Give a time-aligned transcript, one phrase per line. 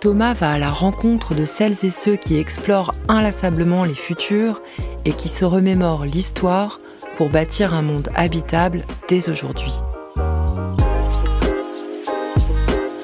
[0.00, 4.62] Thomas va à la rencontre de celles et ceux qui explorent inlassablement les futurs
[5.04, 6.80] et qui se remémorent l'histoire
[7.16, 9.72] pour bâtir un monde habitable dès aujourd'hui.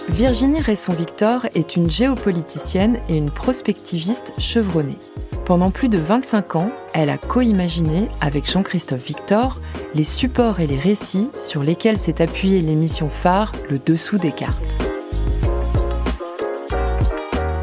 [0.09, 4.99] Virginie Resson-Victor est une géopoliticienne et une prospectiviste chevronnée.
[5.45, 9.61] Pendant plus de 25 ans, elle a co-imaginé avec Jean-Christophe Victor
[9.97, 14.84] les supports et les récits sur lesquels s'est appuyée l'émission phare Le Dessous des cartes.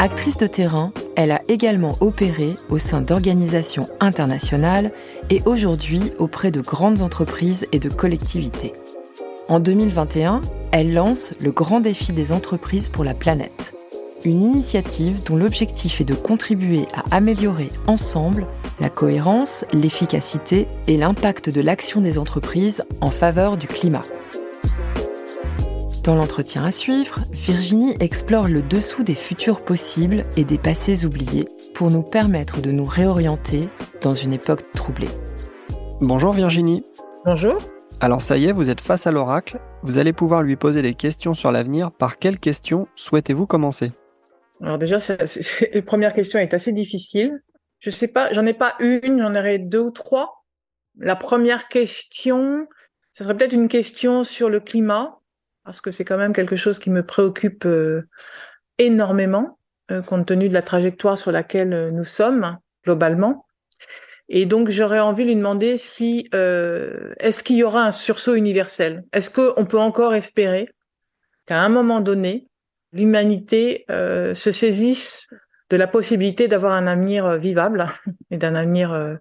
[0.04, 4.92] Actrice de terrain, elle a également opéré au sein d'organisations internationales
[5.30, 8.74] et aujourd'hui auprès de grandes entreprises et de collectivités.
[9.48, 13.76] En 2021, elle lance le Grand défi des entreprises pour la planète,
[14.26, 18.48] une initiative dont l'objectif est de contribuer à améliorer ensemble
[18.80, 24.02] la cohérence, l'efficacité et l'impact de l'action des entreprises en faveur du climat.
[26.04, 31.48] Dans l'entretien à suivre, Virginie explore le dessous des futurs possibles et des passés oubliés
[31.76, 33.70] pour nous permettre de nous réorienter
[34.02, 35.10] dans une époque troublée.
[36.00, 36.84] Bonjour Virginie.
[37.24, 37.60] Bonjour.
[38.00, 39.60] Alors ça y est, vous êtes face à l'oracle.
[39.84, 41.92] Vous allez pouvoir lui poser des questions sur l'avenir.
[41.92, 43.92] Par quelles questions souhaitez-vous commencer?
[44.60, 44.98] Alors déjà,
[45.74, 47.44] la première question est assez difficile.
[47.78, 50.46] Je sais pas, j'en ai pas une, j'en aurais deux ou trois.
[50.98, 52.66] La première question,
[53.14, 55.21] ce serait peut-être une question sur le climat,
[55.64, 58.08] parce que c'est quand même quelque chose qui me préoccupe euh,
[58.78, 59.60] énormément,
[59.92, 63.46] euh, compte tenu de la trajectoire sur laquelle euh, nous sommes globalement.
[64.30, 69.04] Et donc, j'aurais envie de lui demander si est-ce qu'il y aura un sursaut universel?
[69.12, 70.70] Est-ce qu'on peut encore espérer
[71.46, 72.48] qu'à un moment donné,
[72.94, 75.28] l'humanité se saisisse
[75.70, 77.92] de la possibilité d'avoir un avenir vivable
[78.30, 79.20] et d'un avenir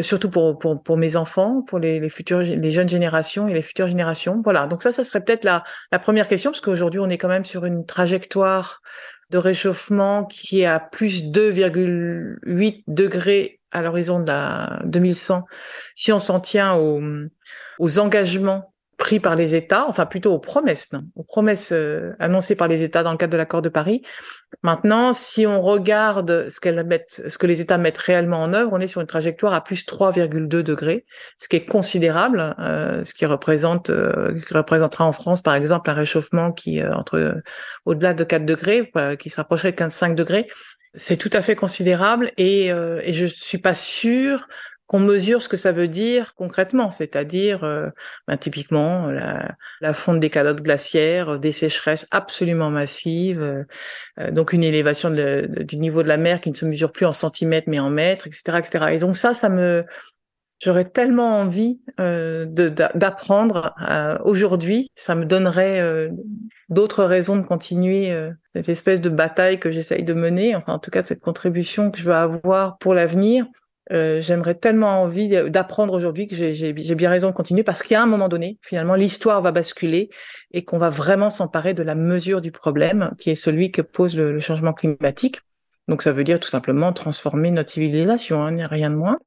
[0.00, 3.62] surtout pour, pour, pour mes enfants, pour les, les futures, les jeunes générations et les
[3.62, 4.40] futures générations.
[4.42, 4.66] Voilà.
[4.66, 7.44] Donc ça, ça serait peut-être la, la première question, parce qu'aujourd'hui, on est quand même
[7.44, 8.82] sur une trajectoire
[9.30, 15.44] de réchauffement qui est à plus 2,8 degrés à l'horizon de la 2100,
[15.94, 17.00] si on s'en tient aux,
[17.78, 18.69] aux engagements
[19.00, 22.84] pris par les États, enfin plutôt aux promesses, non, aux promesses euh, annoncées par les
[22.84, 24.02] États dans le cadre de l'accord de Paris.
[24.62, 28.70] Maintenant, si on regarde ce, qu'elles mettent, ce que les États mettent réellement en œuvre,
[28.74, 31.06] on est sur une trajectoire à plus 3,2 degrés,
[31.38, 35.88] ce qui est considérable, euh, ce qui représente, euh, qui représentera en France, par exemple,
[35.88, 37.40] un réchauffement qui euh, entre
[37.86, 40.46] au-delà de 4 degrés, qui se rapprocherait de 15-5 degrés.
[40.94, 44.46] C'est tout à fait considérable et, et je suis pas sûre
[44.90, 47.90] qu'on mesure ce que ça veut dire concrètement, c'est-à-dire euh,
[48.26, 53.40] ben, typiquement la, la, fonte des calottes glaciaires, des sécheresses absolument massives,
[54.18, 57.06] euh, donc une élévation de, du niveau de la mer qui ne se mesure plus
[57.06, 58.86] en centimètres mais en mètres, etc., etc.
[58.90, 59.84] Et donc ça, ça me,
[60.58, 63.72] j'aurais tellement envie euh, d'apprendre
[64.24, 66.10] aujourd'hui, ça me donnerait
[66.68, 68.12] d'autres raisons de continuer
[68.56, 71.98] cette espèce de bataille que j'essaye de mener, enfin en tout cas cette contribution que
[72.00, 73.46] je veux avoir pour l'avenir
[73.92, 78.06] euh, j'aimerais tellement envie d'apprendre aujourd'hui que j'ai bien raison de continuer parce qu'à un
[78.06, 80.10] moment donné, finalement, l'histoire va basculer
[80.52, 84.16] et qu'on va vraiment s'emparer de la mesure du problème qui est celui que pose
[84.16, 85.40] le, changement climatique.
[85.88, 89.18] Donc ça veut dire tout simplement transformer notre civilisation, hein, rien de moins.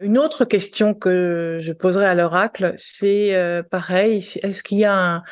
[0.00, 5.16] Une autre question que je poserai à l'oracle, c'est euh, pareil, est-ce qu'il y a
[5.16, 5.22] un,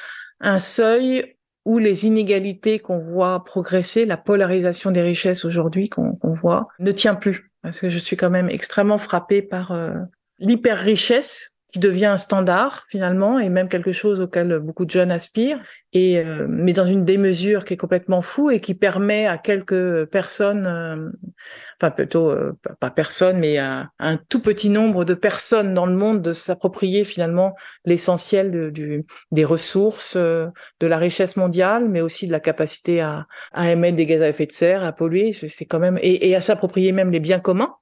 [0.41, 6.69] un seuil où les inégalités qu'on voit progresser, la polarisation des richesses aujourd'hui qu'on voit,
[6.79, 7.52] ne tient plus?
[7.63, 9.95] Parce que je suis quand même extrêmement frappée par euh,
[10.39, 15.11] l'hyper richesse qui devient un standard finalement et même quelque chose auquel beaucoup de jeunes
[15.11, 15.59] aspirent.
[15.95, 20.05] Et euh, mais dans une démesure qui est complètement fou et qui permet à quelques
[20.07, 21.11] personnes euh,
[21.81, 25.95] enfin plutôt euh, pas personne mais à, un tout petit nombre de personnes dans le
[25.95, 27.55] monde de s'approprier finalement
[27.87, 30.53] l'essentiel de, du, des ressources de
[30.87, 34.47] la richesse mondiale mais aussi de la capacité à, à émettre des gaz à effet
[34.47, 35.33] de serre à polluer.
[35.33, 37.75] C'est quand même et, et à s'approprier même les biens communs.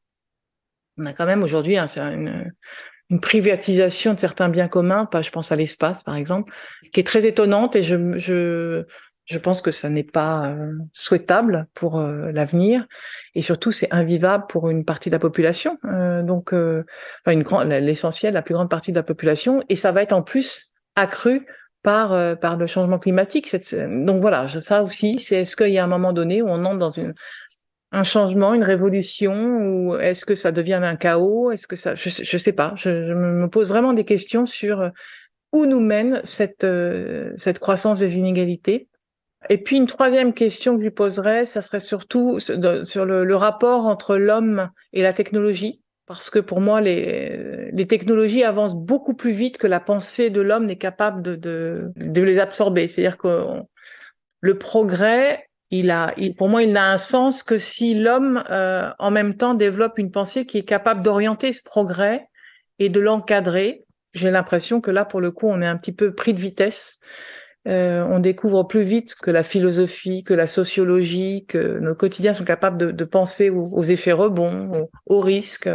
[0.98, 2.52] On a quand même aujourd'hui hein, une,
[3.10, 6.52] une privatisation de certains biens communs, pas, je pense à l'espace par exemple,
[6.92, 8.84] qui est très étonnante et je, je,
[9.30, 12.86] je pense que ça n'est pas euh, souhaitable pour euh, l'avenir
[13.34, 15.78] et surtout c'est invivable pour une partie de la population.
[15.84, 19.92] Euh, donc, enfin une grande, l'essentiel, la plus grande partie de la population et ça
[19.92, 21.46] va être en plus accru
[21.82, 23.56] par par le changement climatique.
[23.88, 26.76] donc voilà, ça aussi, c'est est-ce qu'il y a un moment donné où on entre
[26.76, 27.14] dans une
[27.92, 31.50] un changement, une révolution, ou est-ce que ça devient un chaos?
[31.50, 32.72] Est-ce que ça, je, je sais pas.
[32.76, 34.90] Je, me pose vraiment des questions sur
[35.52, 36.66] où nous mène cette
[37.36, 38.88] cette croissance des inégalités.
[39.48, 43.86] Et puis une troisième question que je lui poserais, ça serait surtout sur le, rapport
[43.86, 49.58] entre l'homme et la technologie parce que pour moi, les, technologies avancent beaucoup plus vite
[49.58, 51.36] que la pensée de l'homme n'est capable de,
[51.94, 52.88] de, les absorber.
[52.88, 53.44] C'est-à-dire que
[54.40, 58.90] le progrès, il a, il, pour moi, il n'a un sens que si l'homme, euh,
[58.98, 62.28] en même temps, développe une pensée qui est capable d'orienter ce progrès
[62.78, 63.84] et de l'encadrer.
[64.12, 66.98] J'ai l'impression que là, pour le coup, on est un petit peu pris de vitesse.
[67.68, 72.44] Euh, on découvre plus vite que la philosophie, que la sociologie, que nos quotidiens sont
[72.44, 75.68] capables de, de penser aux, effets rebonds, aux, risques.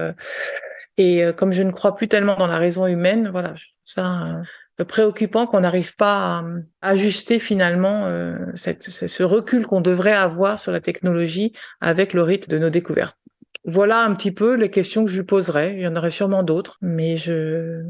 [0.97, 3.53] Et euh, comme je ne crois plus tellement dans la raison humaine, voilà,
[3.83, 4.41] ça
[4.83, 6.43] préoccupant qu'on n'arrive pas
[6.81, 8.11] à, ajuster finalement
[8.55, 13.17] cette, ce recul qu'on devrait avoir sur la technologie avec le rythme de nos découvertes.
[13.63, 15.73] Voilà un petit peu les questions que je lui poserais.
[15.73, 17.83] Il y en aurait sûrement d'autres, mais je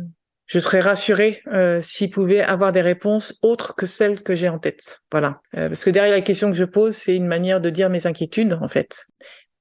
[0.47, 4.59] je serais rassurée euh, s'il pouvait avoir des réponses autres que celles que j'ai en
[4.59, 5.01] tête.
[5.11, 5.41] Voilà.
[5.57, 8.05] Euh, parce que derrière la question que je pose, c'est une manière de dire mes
[8.05, 9.05] inquiétudes, en fait.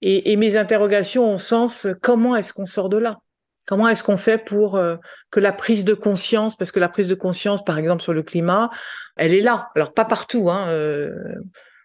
[0.03, 3.19] Et, et mes interrogations ont sens, comment est-ce qu'on sort de là?
[3.67, 4.97] Comment est-ce qu'on fait pour euh,
[5.31, 8.23] que la prise de conscience, parce que la prise de conscience, par exemple, sur le
[8.23, 8.71] climat,
[9.17, 9.71] elle est là.
[9.75, 10.51] Alors, pas partout.
[10.51, 11.13] Hein, euh,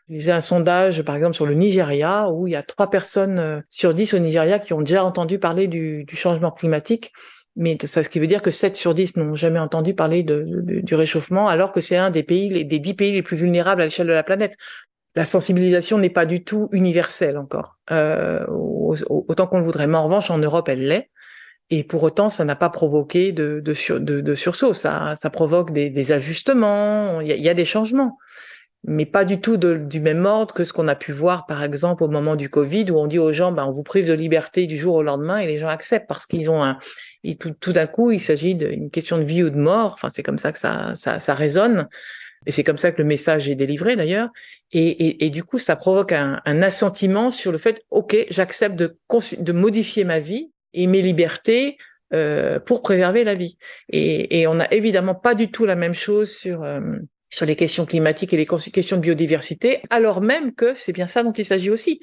[0.10, 3.62] j'ai un sondage, par exemple, sur le Nigeria, où il y a trois personnes euh,
[3.70, 7.12] sur dix au Nigeria qui ont déjà entendu parler du, du changement climatique
[7.60, 10.46] mais ça, ce qui veut dire que 7 sur 10 n'ont jamais entendu parler de,
[10.64, 13.86] du réchauffement, alors que c'est un des pays, des 10 pays les plus vulnérables à
[13.86, 14.56] l'échelle de la planète.
[15.16, 19.88] La sensibilisation n'est pas du tout universelle encore, euh, autant qu'on le voudrait.
[19.88, 21.10] Mais en revanche, en Europe, elle l'est.
[21.70, 24.74] Et pour autant, ça n'a pas provoqué de, de, sur, de, de sursaut.
[24.74, 27.22] Ça, ça provoque des, des ajustements.
[27.22, 28.18] Il y, y a des changements
[28.86, 32.04] mais pas du tout du même ordre que ce qu'on a pu voir, par exemple,
[32.04, 34.68] au moment du Covid, où on dit aux gens, ben, on vous prive de liberté
[34.68, 36.78] du jour au lendemain, et les gens acceptent parce qu'ils ont un,
[37.24, 39.94] et tout, tout d'un coup, il s'agit d'une question de vie ou de mort.
[39.94, 41.90] Enfin, c'est comme ça que ça, ça, ça résonne.
[42.46, 44.30] Et c'est comme ça que le message est délivré d'ailleurs.
[44.72, 48.78] Et, et, et, du coup, ça provoque un, un assentiment sur le fait, OK, j'accepte
[48.78, 48.98] de,
[49.40, 51.78] de modifier ma vie et mes libertés
[52.14, 53.58] euh, pour préserver la vie.
[53.90, 56.64] Et, et on n'a évidemment pas du tout la même chose sur...
[56.64, 56.80] Euh,
[57.32, 61.22] sur les questions climatiques et les questions de biodiversité, alors même que c'est bien ça
[61.22, 62.00] dont il s'agit aussi.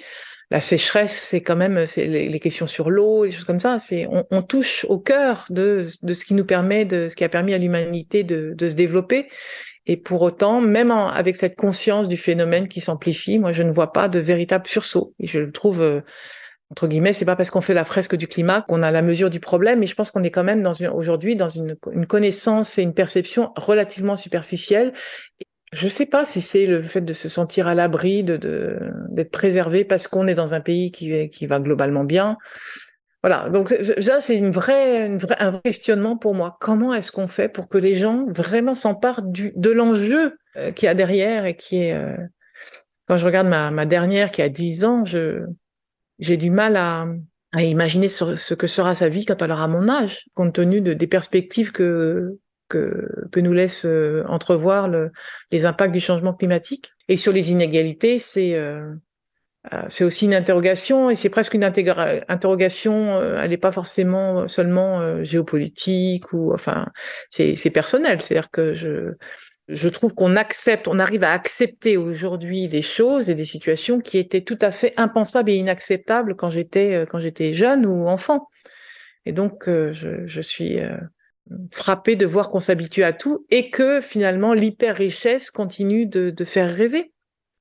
[0.50, 3.80] La sécheresse, c'est quand même c'est les, questions sur l'eau, les choses comme ça.
[3.80, 7.24] C'est on, on, touche au cœur de, de ce qui nous permet de ce qui
[7.24, 9.26] a permis à l'humanité de, de, se développer.
[9.86, 13.92] Et pour autant, même avec cette conscience du phénomène qui s'amplifie, moi je ne vois
[13.92, 15.14] pas de véritable sursaut.
[15.18, 16.00] Et je le trouve euh,
[16.70, 19.30] entre guillemets, c'est pas parce qu'on fait la fresque du climat qu'on a la mesure
[19.30, 22.78] du problème, mais je pense qu'on est quand même dans aujourd'hui dans une, une, connaissance
[22.78, 24.92] et une perception relativement superficielle.
[25.72, 28.80] Je sais pas si c'est le fait de se sentir à l'abri, de
[29.10, 32.36] d'être préservé parce qu'on est dans un pays qui, qui va globalement bien.
[33.22, 33.68] Voilà, donc
[34.00, 36.56] ça c'est une vraie, une vraie, un vrai questionnement pour moi.
[36.60, 40.86] Comment est-ce qu'on fait pour que les gens vraiment s'emparent du de l'enjeu euh, qu'il
[40.86, 42.16] y a derrière et qui est euh...
[43.06, 45.44] quand je regarde ma, ma dernière qui a 10 ans, je
[46.18, 47.06] j'ai du mal à,
[47.52, 50.92] à imaginer ce, que sera sa vie quand elle aura mon âge, compte tenu de,
[50.92, 55.10] des perspectives que, que, que nous laisse euh, entrevoir le,
[55.50, 56.92] les impacts du changement climatique.
[57.08, 58.92] Et sur les inégalités, c'est euh,
[59.73, 63.20] euh c'est aussi une interrogation et c'est presque une interrogation.
[63.20, 66.87] Euh, elle n'est pas forcément seulement géopolitique ou enfin
[67.30, 68.23] c'est personnel.
[68.23, 69.14] C'est-à-dire que je
[69.68, 74.18] je trouve qu'on accepte, on arrive à accepter aujourd'hui des choses et des situations qui
[74.18, 78.49] étaient tout à fait impensables et inacceptables quand j'étais euh, quand j'étais jeune ou enfant.
[79.25, 80.96] Et donc euh, je, je suis euh,
[81.73, 86.44] frappée de voir qu'on s'habitue à tout et que finalement l'hyper richesse continue de, de
[86.44, 87.12] faire rêver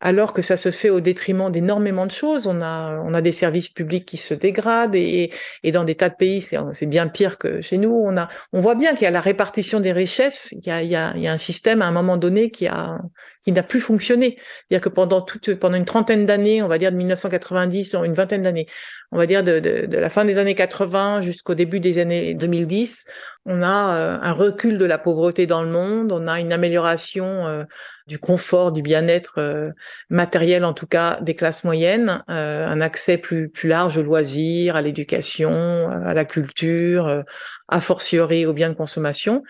[0.02, 2.48] alors que ça se fait au détriment d'énormément de choses.
[2.48, 5.32] On a, on a des services publics qui se dégradent et,
[5.64, 7.92] et dans des tas de pays, c'est bien pire que chez nous.
[7.92, 10.52] On a, on voit bien qu'il y a la répartition des richesses.
[10.52, 12.52] Il y a, il y a, il y a un système à un moment donné
[12.52, 13.00] qui a,
[13.46, 14.38] qui n'a plus fonctionné.
[14.38, 18.42] C'est-à-dire que pendant toute, pendant une trentaine d'années, on va dire de 1990, une vingtaine
[18.42, 18.66] d'années,
[19.12, 22.34] on va dire de, de, de, la fin des années 80 jusqu'au début des années
[22.34, 23.06] 2010,
[23.46, 27.46] on a euh, un recul de la pauvreté dans le monde, on a une amélioration
[27.46, 27.64] euh,
[28.08, 29.72] du confort, du bien-être euh,
[30.10, 34.76] matériel en tout cas des classes moyennes, euh, un accès plus plus large aux loisirs,
[34.76, 37.24] à l'éducation, à la culture, euh,
[37.68, 39.44] a fortiori aux biens de consommation.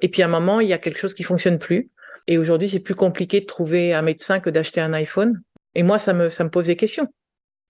[0.00, 1.90] Et puis à un moment, il y a quelque chose qui fonctionne plus.
[2.26, 5.40] Et aujourd'hui, c'est plus compliqué de trouver un médecin que d'acheter un iPhone.
[5.74, 7.08] Et moi, ça me ça me pose des questions.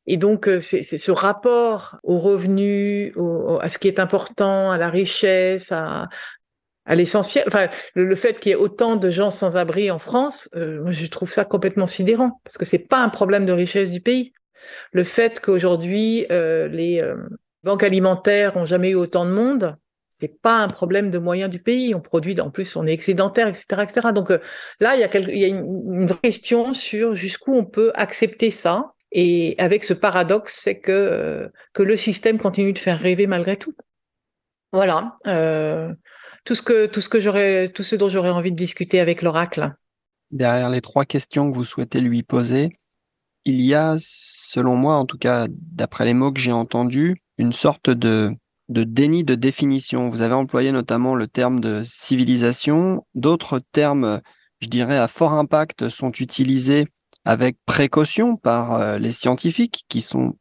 [0.06, 3.12] Et donc, c'est ce rapport aux revenus,
[3.60, 6.08] à ce qui est important, à la richesse, à,
[6.84, 7.44] à l'essentiel.
[7.46, 10.92] Enfin, le, fait qu'il y ait autant de gens sans abri en France, euh, moi,
[10.92, 14.32] je trouve ça complètement sidérant parce que c'est pas un problème de richesse du pays.
[14.92, 17.02] Le fait qu'aujourd'hui les
[17.64, 19.76] banques alimentaires ont jamais eu autant de monde,
[20.12, 21.94] c'est pas un problème de moyens du pays.
[21.94, 24.08] On produit, en plus, on est excédentaire, etc., etc.
[24.14, 24.30] Donc
[24.78, 28.92] là, il y a, y a une, vraie question sur jusqu'où on peut accepter ça.
[29.10, 33.74] Et avec ce paradoxe, c'est que que le système continue de faire rêver malgré tout.
[34.72, 35.16] Voilà.
[35.26, 35.88] Euh,
[36.44, 39.22] tout ce que tout ce que j'aurais tout ce dont j'aurais envie de discuter avec
[39.22, 39.74] l'oracle.
[40.30, 42.78] Derrière les trois questions que vous souhaitez lui poser,
[43.44, 47.52] il y a, selon moi, en tout cas d'après les mots que j'ai entendus, une
[47.52, 48.34] sorte de
[48.68, 50.08] de déni de définition.
[50.08, 53.04] Vous avez employé notamment le terme de civilisation.
[53.14, 54.20] D'autres termes,
[54.60, 56.86] je dirais, à fort impact sont utilisés
[57.24, 60.34] avec précaution par euh, les scientifiques qui sont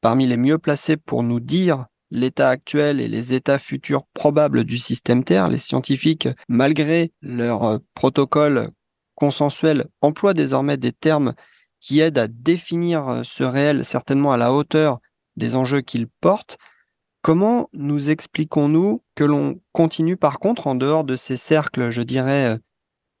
[0.00, 4.78] parmi les mieux placés pour nous dire l'état actuel et les états futurs probables du
[4.78, 5.48] système Terre.
[5.48, 8.70] Les scientifiques, malgré leur euh, protocole
[9.14, 11.34] consensuel, emploient désormais des termes
[11.78, 14.98] qui aident à définir euh, ce réel certainement à la hauteur
[15.36, 16.58] des enjeux qu'ils portent.
[17.22, 22.54] Comment nous expliquons-nous que l'on continue par contre en dehors de ces cercles, je dirais,
[22.54, 22.58] euh,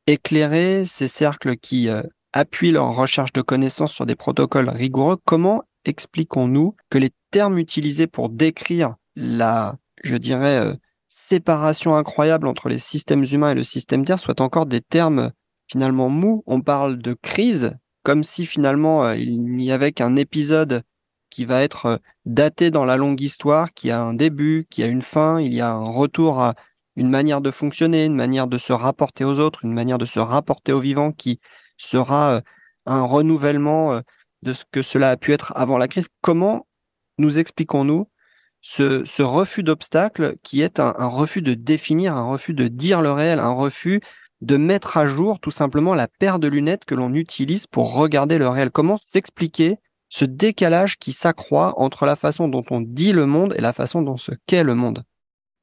[0.06, 1.88] éclairés, ces cercles qui
[2.32, 8.06] appuient leur recherche de connaissances sur des protocoles rigoureux, comment expliquons-nous que les termes utilisés
[8.06, 10.74] pour décrire la, je dirais, euh,
[11.08, 15.32] séparation incroyable entre les systèmes humains et le système Terre soient encore des termes
[15.66, 16.42] finalement mous.
[16.46, 20.82] On parle de crise comme si finalement euh, il n'y avait qu'un épisode
[21.30, 24.86] qui va être euh, daté dans la longue histoire, qui a un début, qui a
[24.86, 26.54] une fin, il y a un retour à
[26.96, 30.20] une manière de fonctionner, une manière de se rapporter aux autres, une manière de se
[30.20, 31.40] rapporter aux vivants qui
[31.76, 32.42] sera
[32.84, 34.02] un renouvellement
[34.42, 36.08] de ce que cela a pu être avant la crise.
[36.20, 36.66] Comment
[37.18, 38.08] nous expliquons-nous
[38.60, 43.38] ce, refus d'obstacle qui est un, refus de définir, un refus de dire le réel,
[43.38, 44.00] un refus
[44.40, 48.38] de mettre à jour tout simplement la paire de lunettes que l'on utilise pour regarder
[48.38, 48.70] le réel?
[48.70, 49.76] Comment s'expliquer
[50.08, 54.02] ce décalage qui s'accroît entre la façon dont on dit le monde et la façon
[54.02, 55.04] dont ce qu'est le monde?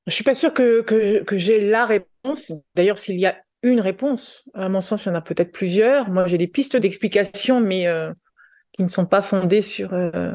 [0.05, 2.53] Je suis pas sûr que, que, j'ai la réponse.
[2.75, 6.10] D'ailleurs, s'il y a une réponse, à mon sens, il y en a peut-être plusieurs.
[6.10, 8.13] Moi, j'ai des pistes d'explication, mais euh,
[8.77, 10.31] qui ne sont pas fondées sur euh,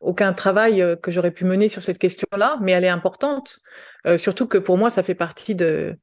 [0.00, 3.60] aucun travail euh, que j'aurais pu mener sur cette question-là, mais elle est importante.
[4.06, 5.96] Euh, surtout que pour moi, ça fait partie de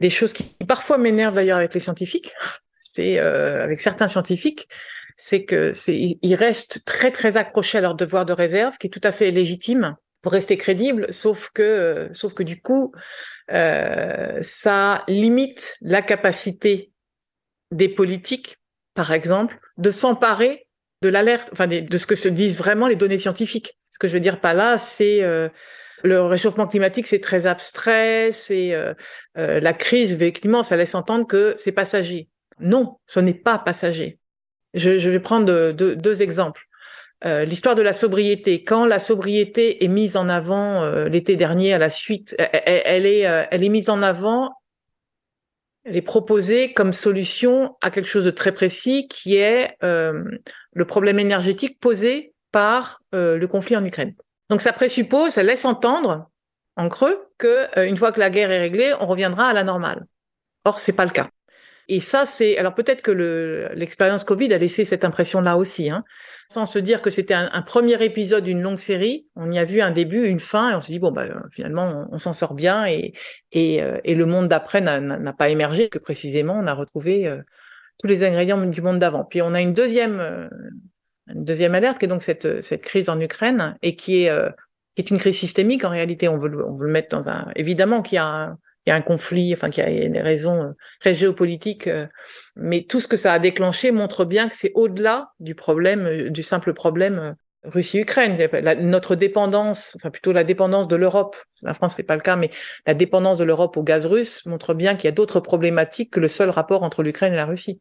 [0.00, 2.32] des choses qui parfois m'énervent d'ailleurs avec les scientifiques.
[2.80, 4.68] C'est avec certains scientifiques,
[5.16, 8.90] c'est que c'est ils restent très très accrochés à leur devoir de réserve, qui est
[8.90, 12.92] tout à fait légitime pour rester crédible, sauf que sauf que du coup,
[13.48, 16.92] ça limite la capacité
[17.72, 18.58] des politiques,
[18.94, 20.63] par exemple, de s'emparer
[21.04, 23.78] de l'alerte, enfin de ce que se disent vraiment les données scientifiques.
[23.90, 25.48] Ce que je veux dire pas là, c'est euh,
[26.02, 28.94] le réchauffement climatique, c'est très abstrait, c'est euh,
[29.36, 32.28] euh, la crise, effectivement, ça laisse entendre que c'est passager.
[32.58, 34.18] Non, ce n'est pas passager.
[34.72, 36.62] Je, vais prendre deux, exemples.
[37.24, 38.64] L'histoire de la sobriété.
[38.64, 43.62] Quand la sobriété est mise en avant l'été dernier à la suite, elle, est, elle
[43.62, 44.50] est mise en avant
[45.84, 49.76] elle est proposée comme solution à quelque chose de très précis qui est
[50.74, 54.14] le problème énergétique posé par euh, le conflit en Ukraine.
[54.50, 56.30] Donc ça présuppose, ça laisse entendre
[56.76, 59.64] en creux que euh, une fois que la guerre est réglée, on reviendra à la
[59.64, 60.06] normale.
[60.64, 61.30] Or c'est pas le cas.
[61.88, 65.90] Et ça c'est alors peut-être que le l'expérience Covid a laissé cette impression là aussi,
[65.90, 66.02] hein,
[66.48, 69.26] sans se dire que c'était un, premier épisode d'une longue série.
[69.36, 72.08] On y a vu un début, une fin, et on s'est dit bon bah finalement
[72.10, 73.12] on, s'en sort bien et
[73.54, 77.30] euh, et le monde d'après n'a pas émergé que précisément on a retrouvé
[77.98, 79.24] tous les ingrédients du monde d'avant.
[79.24, 80.48] Puis on a une deuxième, euh,
[81.28, 84.50] une deuxième alerte qui est donc cette, cette crise en Ukraine et qui est, euh,
[84.94, 86.28] qui est une crise systémique en réalité.
[86.28, 87.50] On veut, le, on veut le mettre dans un.
[87.56, 90.20] Évidemment qu'il y a un, il y a un conflit, enfin qu'il y a des
[90.20, 90.70] raisons euh,
[91.00, 91.88] très géopolitiques,
[92.56, 96.42] mais tout ce que ça a déclenché montre bien que c'est au-delà du problème, du
[96.42, 98.36] simple problème Russie-Ukraine.
[98.80, 102.50] Notre dépendance, enfin plutôt la dépendance de l'Europe, la France c'est pas le cas, mais
[102.86, 106.20] la dépendance de l'Europe au gaz russe montre bien qu'il y a d'autres problématiques que
[106.20, 107.80] le seul rapport entre l'Ukraine et la Russie.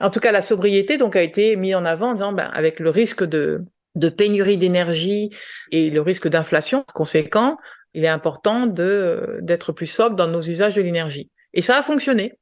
[0.00, 2.80] En tout cas, la sobriété donc a été mise en avant en disant, ben, avec
[2.80, 5.30] le risque de, de pénurie d'énergie
[5.70, 7.56] et le risque d'inflation conséquent,
[7.94, 11.30] il est important de d'être plus sobre dans nos usages de l'énergie.
[11.52, 12.34] Et ça a fonctionné,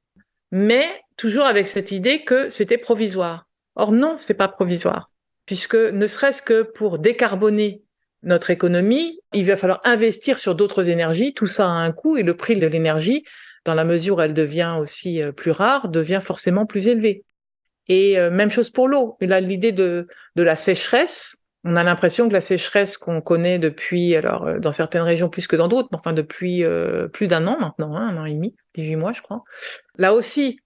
[0.50, 0.86] mais
[1.18, 3.46] toujours avec cette idée que c'était provisoire.
[3.74, 5.11] Or non, c'est pas provisoire
[5.46, 7.82] puisque ne serait-ce que pour décarboner
[8.22, 11.34] notre économie, il va falloir investir sur d'autres énergies.
[11.34, 13.24] Tout ça a un coût et le prix de l'énergie,
[13.64, 17.24] dans la mesure où elle devient aussi euh, plus rare, devient forcément plus élevé.
[17.88, 19.16] Et euh, même chose pour l'eau.
[19.20, 20.06] Là, l'idée de,
[20.36, 25.02] la sécheresse, on a l'impression que la sécheresse qu'on connaît depuis, alors euh, dans certaines
[25.02, 26.64] régions plus que dans d'autres, mais enfin depuis
[27.12, 29.42] plus d'un an maintenant, hein, un an et demi, 18 mois je crois.
[29.98, 30.60] Là aussi,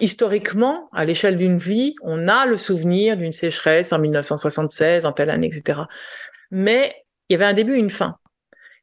[0.00, 5.30] historiquement, à l'échelle d'une vie, on a le souvenir d'une sécheresse en 1976, en telle
[5.30, 5.80] année, etc.
[6.50, 6.94] Mais
[7.28, 8.16] il y avait un début, une fin.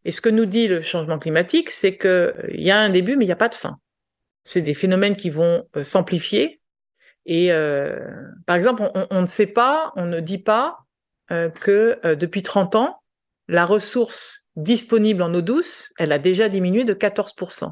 [0.06, 3.16] Et ce que nous dit le changement climatique, c'est que il y a un début,
[3.16, 3.80] mais il n'y a pas de fin.
[4.44, 6.60] C'est des phénomènes qui vont euh, s'amplifier.
[7.26, 8.00] Et euh,
[8.46, 10.80] par exemple, on, ne sait pas, on ne dit pas
[11.32, 13.02] euh, que euh, depuis 30 ans,
[13.48, 17.72] la ressource disponible en eau douce, elle a déjà diminué de 14%.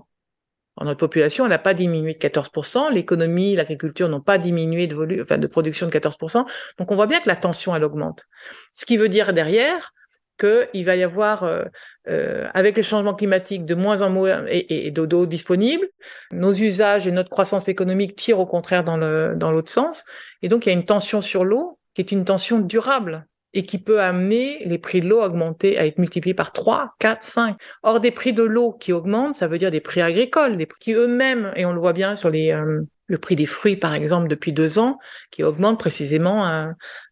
[0.83, 2.91] Notre population, elle n'a pas diminué de 14%.
[2.91, 6.45] L'économie, l'agriculture n'ont pas diminué de volume, enfin de production de 14%.
[6.77, 8.27] Donc on voit bien que la tension elle augmente.
[8.73, 9.93] Ce qui veut dire derrière
[10.39, 11.65] qu'il va y avoir, euh,
[12.07, 15.87] euh, avec les changements climatiques, de moins en moins et, d'eau disponible.
[16.31, 20.03] Nos usages et notre croissance économique tirent au contraire dans le dans l'autre sens.
[20.41, 23.65] Et donc il y a une tension sur l'eau qui est une tension durable et
[23.65, 27.23] qui peut amener les prix de l'eau à augmenter, à être multipliés par 3, 4,
[27.23, 27.57] 5.
[27.83, 30.79] Or, des prix de l'eau qui augmentent, ça veut dire des prix agricoles, des prix
[30.79, 33.93] qui eux-mêmes, et on le voit bien sur les, euh, le prix des fruits, par
[33.93, 34.99] exemple, depuis deux ans,
[35.31, 36.67] qui augmente précisément euh,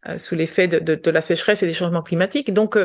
[0.07, 2.53] euh, sous l'effet de, de, de, la sécheresse et des changements climatiques.
[2.53, 2.77] Donc,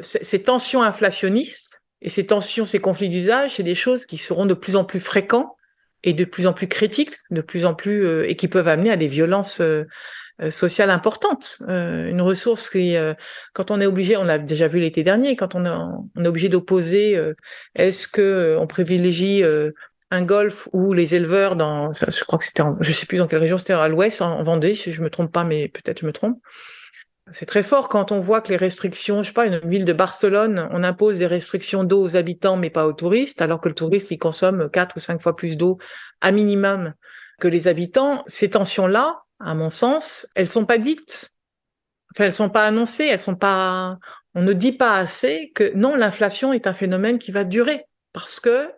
[0.00, 4.54] ces tensions inflationnistes et ces tensions, ces conflits d'usage, c'est des choses qui seront de
[4.54, 5.56] plus en plus fréquents
[6.02, 8.96] et de plus en plus critiques, de plus en plus, et qui peuvent amener à
[8.96, 9.84] des violences euh,
[10.50, 13.14] sociale importante, euh, une ressource qui, euh,
[13.52, 15.64] quand on est obligé, on l'a déjà vu l'été dernier, quand on,
[16.16, 17.20] on est obligé d'opposer,
[17.74, 19.42] est-ce que on privilégie
[20.12, 23.40] un golf ou les éleveurs dans, je crois que c'était, je sais plus dans quelle
[23.40, 26.12] région, c'était à l'ouest, en, Vendée, si je me trompe pas, mais peut-être je me
[26.12, 26.38] trompe.
[27.30, 29.92] C'est très fort quand on voit que les restrictions, je sais pas, une ville de
[29.92, 33.74] Barcelone, on impose des restrictions d'eau aux habitants mais pas aux touristes, alors que le
[33.74, 35.78] touriste, il consomme quatre ou cinq fois plus d'eau
[36.20, 36.92] à minimum
[37.40, 38.24] que les habitants.
[38.26, 41.30] Ces tensions-là, à mon sens, elles sont pas dites.
[42.14, 43.98] Enfin, elles sont pas annoncées, elles sont pas.
[44.34, 48.40] On ne dit pas assez que non, l'inflation est un phénomène qui va durer parce
[48.40, 48.70] que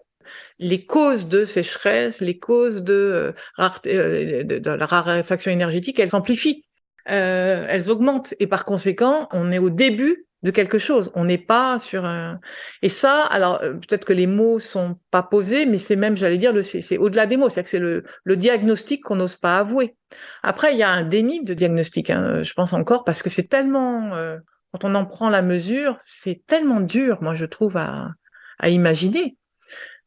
[0.58, 6.64] les causes de sécheresse, les causes de, euh, euh, de, la raréfaction énergétique, elles s'amplifient,
[7.10, 11.10] euh, elles augmentent et par conséquent, on est au début de quelque chose.
[11.14, 12.38] On n'est pas sur un...
[12.82, 16.36] Et ça, alors euh, peut-être que les mots sont pas posés, mais c'est même, j'allais
[16.36, 17.48] dire, c'est au-delà des mots.
[17.48, 19.96] C'est-à-dire que c'est le, le, diagnostic qu'on n'ose pas avouer.
[20.42, 23.48] Après, il y a un déni de diagnostic, hein, je pense encore, parce que c'est
[23.48, 24.14] tellement...
[24.14, 24.36] Euh,
[24.72, 28.10] quand on en prend la mesure, c'est tellement dur, moi, je trouve, à,
[28.58, 29.38] à imaginer.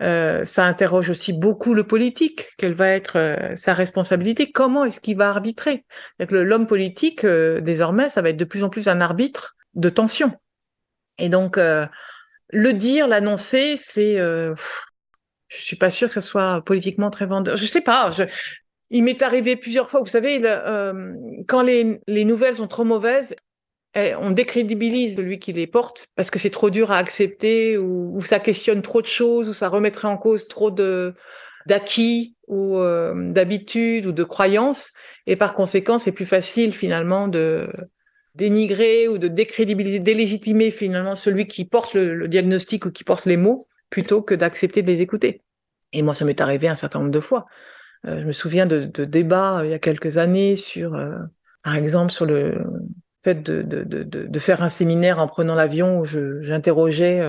[0.04, 2.50] Euh, ça interroge aussi beaucoup le politique.
[2.58, 5.86] Quelle va être euh, sa responsabilité Comment est-ce qu'il va arbitrer
[6.30, 10.34] L'homme politique, désormais, ça va être de plus en plus un arbitre de tension.
[11.18, 11.86] Et donc, euh,
[12.50, 14.54] le dire, l'annoncer, c'est, euh,
[15.48, 17.56] je suis pas sûre que ce soit politiquement très vendeur.
[17.56, 18.12] Je sais pas.
[18.90, 21.14] Il m'est arrivé plusieurs fois, vous savez, euh,
[21.48, 23.36] quand les, les, nouvelles sont trop mauvaises,
[23.96, 28.22] eh, on décrédibilise celui qui les porte parce que c'est trop dur à accepter ou,
[28.22, 31.16] ça questionne trop de choses ou ça remettrait en cause trop de
[31.66, 34.92] d'acquis ou euh, d'habitudes ou de croyances
[35.26, 37.70] et par conséquent c'est plus facile finalement de
[38.38, 43.38] dénigrer ou de décrédibiliser, délégitimer finalement celui qui porte le, diagnostic ou qui porte les
[43.38, 45.42] mots, plutôt que d'accepter de les écouter.
[45.92, 47.48] Et moi, ça m'est arrivé un certain nombre de fois.
[48.06, 51.18] Euh, je me souviens de, débats euh, il y a quelques années sur, euh,
[51.64, 52.64] par exemple, sur le
[53.24, 57.20] fait de, de, de faire un séminaire en prenant l'avion où j'interrogeais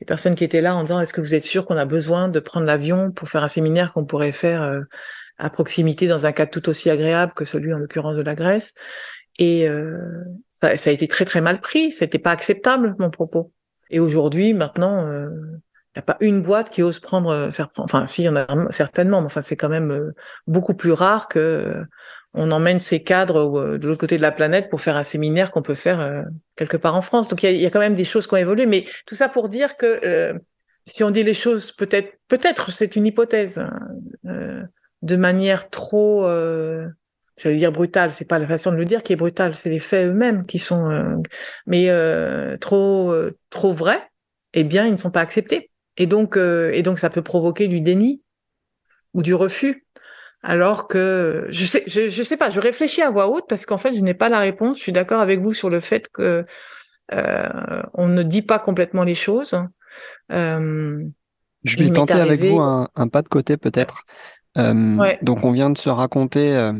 [0.00, 2.28] les personnes qui étaient là en disant est-ce que vous êtes sûr qu'on a besoin
[2.28, 4.84] de prendre l'avion pour faire un séminaire qu'on pourrait faire
[5.38, 8.74] à proximité dans un cadre tout aussi agréable que celui en l'occurrence de la Grèce?
[9.38, 9.98] Et euh,
[10.54, 11.92] ça, ça, a été très très mal pris.
[11.92, 13.52] C'était pas acceptable mon propos.
[13.90, 15.30] Et aujourd'hui, maintenant, il euh,
[15.94, 18.36] n'y a pas une boîte qui ose prendre, euh, faire, enfin, si, il y en
[18.36, 20.14] a certainement, mais enfin, c'est quand même euh,
[20.46, 21.82] beaucoup plus rare que
[22.38, 25.62] on emmène ces cadres de l'autre côté de la planète pour faire un séminaire qu'on
[25.62, 27.28] peut faire quelque part en France.
[27.28, 29.48] Donc, il y a, quand même des choses qui ont évolué, mais tout ça pour
[29.48, 30.34] dire que
[30.84, 33.64] si on dit les choses, peut-être, peut-être, c'est une hypothèse,
[34.24, 34.68] hein,
[35.00, 36.28] de manière trop
[37.36, 39.78] j'allais dire brutal, c'est pas la façon de le dire qui est brutale, c'est les
[39.78, 41.16] faits eux-mêmes qui sont, euh,
[41.66, 44.02] mais euh, trop euh, trop vrais,
[44.54, 45.70] eh bien ils ne sont pas acceptés.
[45.98, 48.22] Et donc et donc ça peut provoquer du déni
[49.14, 49.86] ou du refus.
[50.42, 53.78] Alors que je sais, je, je sais pas, je réfléchis à voix haute parce qu'en
[53.78, 54.76] fait je n'ai pas la réponse.
[54.76, 56.44] Je suis d'accord avec vous sur le fait que
[57.10, 59.56] on ne dit pas complètement les choses.
[60.28, 61.06] je
[61.64, 64.04] vais tenter avec vous un, un, pas de côté peut-être.
[64.54, 65.18] Ouais.
[65.22, 66.72] Donc on vient de se raconter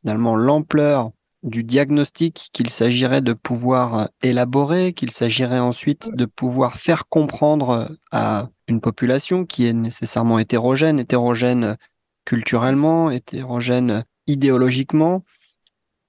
[0.00, 1.10] finalement l'ampleur
[1.42, 7.70] du diagnostic qu'il s'agirait de pouvoir euh, élaborer, qu'il s'agirait ensuite de pouvoir faire comprendre
[7.70, 11.76] euh, à une population qui est nécessairement hétérogène, hétérogène
[12.24, 15.24] culturellement, hétérogène idéologiquement.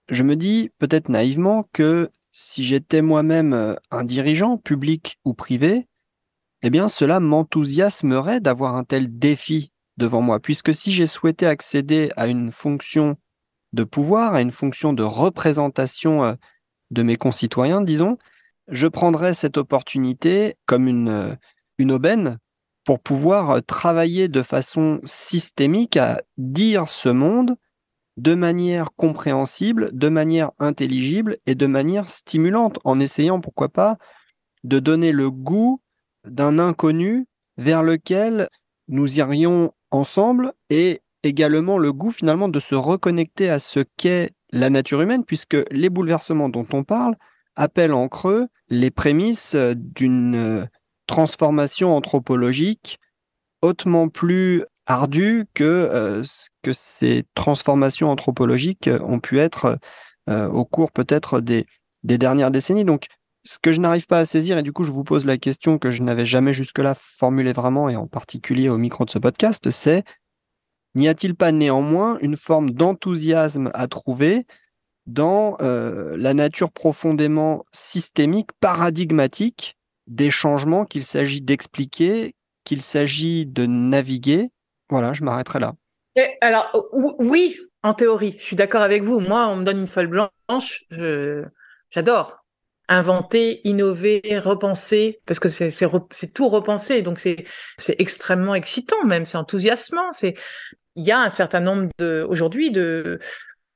[0.10, 5.88] Je me dis peut-être naïvement que si j'étais moi-même euh, un dirigeant, public ou privé,
[6.64, 12.10] eh bien cela m'enthousiasmerait d'avoir un tel défi devant moi, puisque si j'ai souhaité accéder
[12.16, 13.18] à une fonction
[13.74, 16.34] de pouvoir, à une fonction de représentation euh,
[16.92, 18.18] de mes concitoyens, disons,
[18.68, 21.36] je prendrais cette opportunité comme une, euh,
[21.78, 22.38] une aubaine
[22.86, 27.56] pour pouvoir euh, travailler de façon systémique à dire ce monde
[28.18, 33.98] de manière compréhensible, de manière intelligible et de manière stimulante, en essayant, pourquoi pas,
[34.64, 35.82] de donner le goût
[36.26, 37.28] d'un inconnu
[37.58, 38.50] vers lequel
[38.90, 44.70] nous irions ensemble et également le goût finalement de se reconnecter à ce qu'est la
[44.70, 47.16] nature humaine, puisque les bouleversements dont on parle
[47.56, 50.68] appellent en creux les prémices d'une
[51.08, 53.00] transformation anthropologique
[53.62, 56.24] hautement plus ardue que, euh,
[56.64, 59.78] que ces transformations anthropologiques ont pu être
[60.30, 61.66] euh, au cours peut-être des,
[62.04, 62.86] des dernières décennies.
[62.86, 63.06] Donc,
[63.44, 65.78] ce que je n'arrive pas à saisir, et du coup je vous pose la question
[65.78, 69.70] que je n'avais jamais jusque-là formulée vraiment, et en particulier au micro de ce podcast,
[69.72, 70.04] c'est
[70.96, 74.46] n'y a-t-il pas néanmoins une forme d'enthousiasme à trouver
[75.06, 79.76] dans euh, la nature profondément systémique, paradigmatique
[80.08, 84.50] des changements qu'il s'agit d'expliquer, qu'il s'agit de naviguer?
[84.90, 85.74] Voilà, je m'arrêterai là.
[86.42, 86.72] alors,
[87.20, 89.20] oui, en théorie, je suis d'accord avec vous.
[89.20, 90.84] Moi, on me donne une feuille blanche,
[91.92, 92.40] j'adore
[92.90, 97.46] inventer, innover, repenser, parce que c'est tout repenser, donc c'est
[98.00, 100.12] extrêmement excitant même, c'est enthousiasmant.
[101.00, 101.90] Il y a un certain nombre
[102.28, 103.20] aujourd'hui de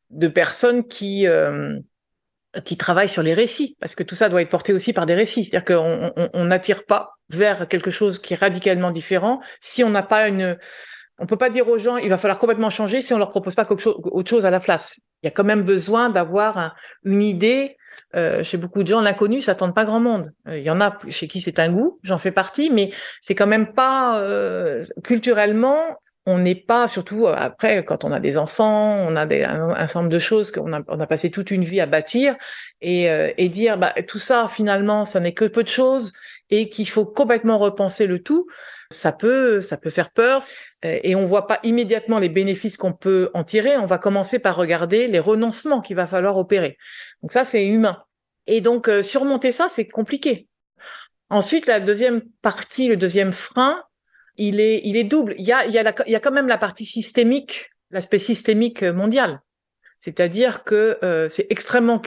[0.09, 1.79] de personnes qui euh,
[2.65, 5.15] qui travaillent sur les récits, parce que tout ça doit être porté aussi par des
[5.15, 5.45] récits.
[5.45, 10.27] C'est-à-dire qu'on n'attire pas vers quelque chose qui est radicalement différent si on n'a pas
[10.27, 10.57] une
[11.17, 13.55] on peut pas dire aux gens il va falloir complètement changer si on leur propose
[13.55, 14.99] pas quelque chose, autre chose à la place.
[15.21, 17.77] Il y a quand même besoin d'avoir une idée
[18.15, 20.33] euh, chez beaucoup de gens, l'inconnu, ça tente pas grand monde.
[20.47, 23.35] Euh, il y en a chez qui c'est un goût, j'en fais partie, mais c'est
[23.35, 24.21] quand même pas
[25.03, 25.79] culturellement.
[26.25, 30.09] On n'est pas, surtout après, quand on a des enfants, on a des, un, ensemble
[30.09, 32.35] de choses qu'on a, on a passé toute une vie à bâtir
[32.79, 36.13] et, et dire, bah, tout ça, finalement, ça n'est que peu de choses
[36.49, 38.47] et qu'il faut complètement repenser le tout
[38.93, 40.43] ça peut, ça peut faire peur
[40.83, 43.77] et on voit pas immédiatement les bénéfices qu'on peut en tirer.
[43.77, 46.77] On va commencer par regarder les renoncements qu'il va falloir opérer.
[47.21, 48.03] Donc ça, c'est humain.
[48.47, 50.47] Et donc euh, surmonter ça, c'est compliqué.
[51.29, 53.81] Ensuite, la deuxième partie, le deuxième frein,
[54.37, 55.35] il est, il est double.
[55.37, 58.19] Il y a, il y a, il y a quand même la partie systémique, l'aspect
[58.19, 59.41] systémique mondial.
[60.03, 62.01] C'est-à-dire que euh, c'est extrêmement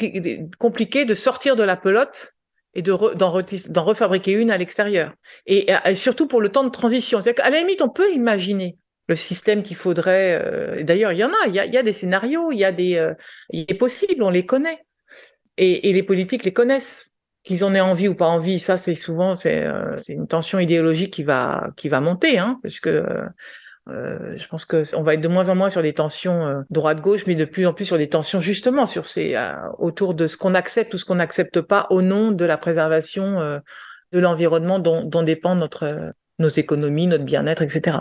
[0.58, 2.34] compliqué de sortir de la pelote
[2.74, 5.14] et de d'en, refabriquer une à l'extérieur.
[5.46, 7.20] Et, surtout pour le temps de transition.
[7.20, 8.76] C'est-à-dire qu'à la limite, on peut imaginer
[9.08, 10.38] le système qu'il faudrait.
[10.44, 12.58] Euh, d'ailleurs, il y en a, il y a, il y a des scénarios, il
[12.58, 13.14] y a des, euh,
[13.48, 14.84] il est possible, on les connaît.
[15.56, 17.14] Et, et les politiques les connaissent.
[17.46, 20.58] Qu'ils en aient envie ou pas envie, ça c'est souvent c'est, euh, c'est une tension
[20.58, 23.04] idéologique qui va qui va monter, hein, parce que
[23.88, 26.62] euh, je pense que on va être de moins en moins sur des tensions euh,
[26.70, 30.26] droite-gauche, mais de plus en plus sur des tensions justement sur ces euh, autour de
[30.26, 33.38] ce qu'on accepte ou ce qu'on n'accepte pas au nom de la préservation
[34.12, 37.98] de l'environnement dont, dont dépend notre nos économies, notre bien-être, etc.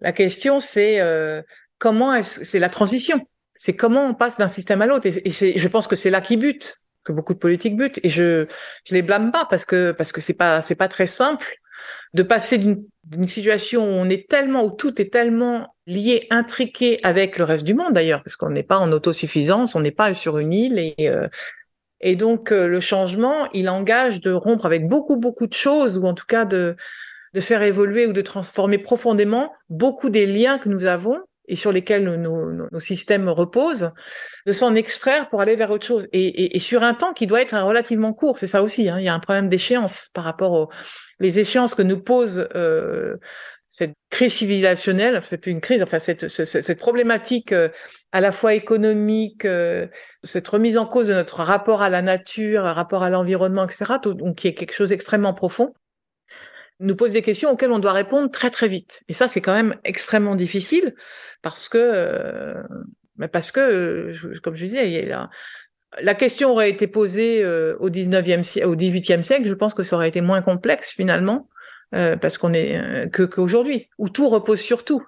[0.00, 1.00] La question c'est
[1.78, 3.20] comment est-ce c'est la transition,
[3.58, 6.22] c'est comment on passe d'un système à l'autre et, et je pense que c'est là
[6.22, 8.00] qui bute que beaucoup de politiques butent.
[8.02, 8.46] Et je
[8.84, 11.60] je les blâme pas parce que parce que c'est pas c'est pas très simple
[12.14, 17.38] de passer d'une situation où on est tellement, où tout est tellement lié, intriqué avec
[17.38, 20.38] le reste du monde d'ailleurs, parce qu'on n'est pas en autosuffisance, on n'est pas sur
[20.38, 21.28] une île et euh,
[22.02, 26.04] et donc euh, le changement, il engage de rompre avec beaucoup beaucoup de choses ou
[26.06, 26.76] en tout cas de
[27.34, 31.72] de faire évoluer ou de transformer profondément beaucoup des liens que nous avons et sur
[31.72, 33.90] lesquels nos, systèmes reposent,
[34.46, 36.06] de s'en extraire pour aller vers autre chose.
[36.12, 38.88] Et, sur un temps qui doit être relativement court, c'est ça aussi.
[38.88, 40.68] Hein, il y a un problème d'échéance par rapport aux
[41.18, 43.16] les échéances que nous pose euh,
[43.68, 47.68] cette crise civilisationnelle, c'est plus une crise, enfin cette, cette, problématique euh,
[48.10, 49.86] à la fois économique, euh,
[50.24, 54.36] cette remise en cause de notre rapport à la nature, rapport à l'environnement, etc., donc
[54.36, 55.74] qui est quelque chose d'extrêmement profond
[56.80, 59.02] nous pose des questions auxquelles on doit répondre très très vite.
[59.08, 60.94] Et ça, c'est quand même extrêmement difficile
[61.42, 62.62] parce que, euh,
[63.32, 65.08] parce que, euh, comme je disais,
[66.00, 69.82] la, question aurait été posée euh, au 19e siècle, au 18e siècle, je pense que
[69.82, 71.48] ça aurait été moins complexe finalement.
[71.92, 75.04] Euh, parce qu'on est que qu'aujourd'hui où tout repose sur tout.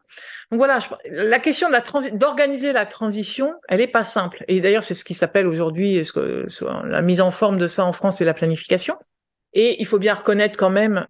[0.50, 4.44] Donc voilà, la question de la d'organiser la transition, elle est pas simple.
[4.48, 6.02] Et d'ailleurs, c'est ce qui s'appelle aujourd'hui
[6.84, 8.96] la mise en forme de ça en France, c'est la planification.
[9.52, 11.06] Et il faut bien reconnaître quand même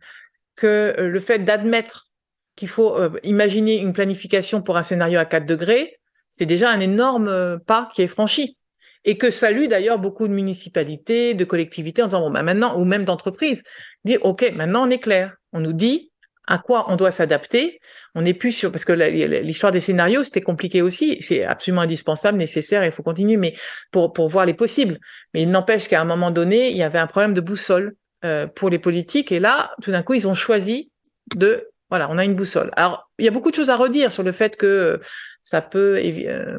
[0.57, 2.09] que euh, le fait d'admettre
[2.57, 5.99] qu'il faut euh, imaginer une planification pour un scénario à 4 degrés,
[6.31, 8.57] c'est déjà un énorme euh, pas qui est franchi.
[9.05, 12.85] Et que salue d'ailleurs beaucoup de municipalités, de collectivités en disant, bon, bah maintenant, ou
[12.85, 13.65] même d'entreprises,
[14.05, 15.35] dire, OK, maintenant on est clair.
[15.53, 16.13] On nous dit,
[16.47, 17.81] à quoi on doit s'adapter.
[18.15, 21.19] On n'est plus sur parce que l'histoire des scénarios c'était compliqué aussi.
[21.21, 23.55] C'est absolument indispensable, nécessaire, il faut continuer, mais
[23.91, 24.99] pour pour voir les possibles.
[25.35, 28.47] Mais il n'empêche qu'à un moment donné, il y avait un problème de boussole euh,
[28.47, 30.93] pour les politiques et là, tout d'un coup, ils ont choisi
[31.35, 32.71] de voilà, on a une boussole.
[32.77, 35.01] Alors il y a beaucoup de choses à redire sur le fait que
[35.43, 36.59] ça peut euh,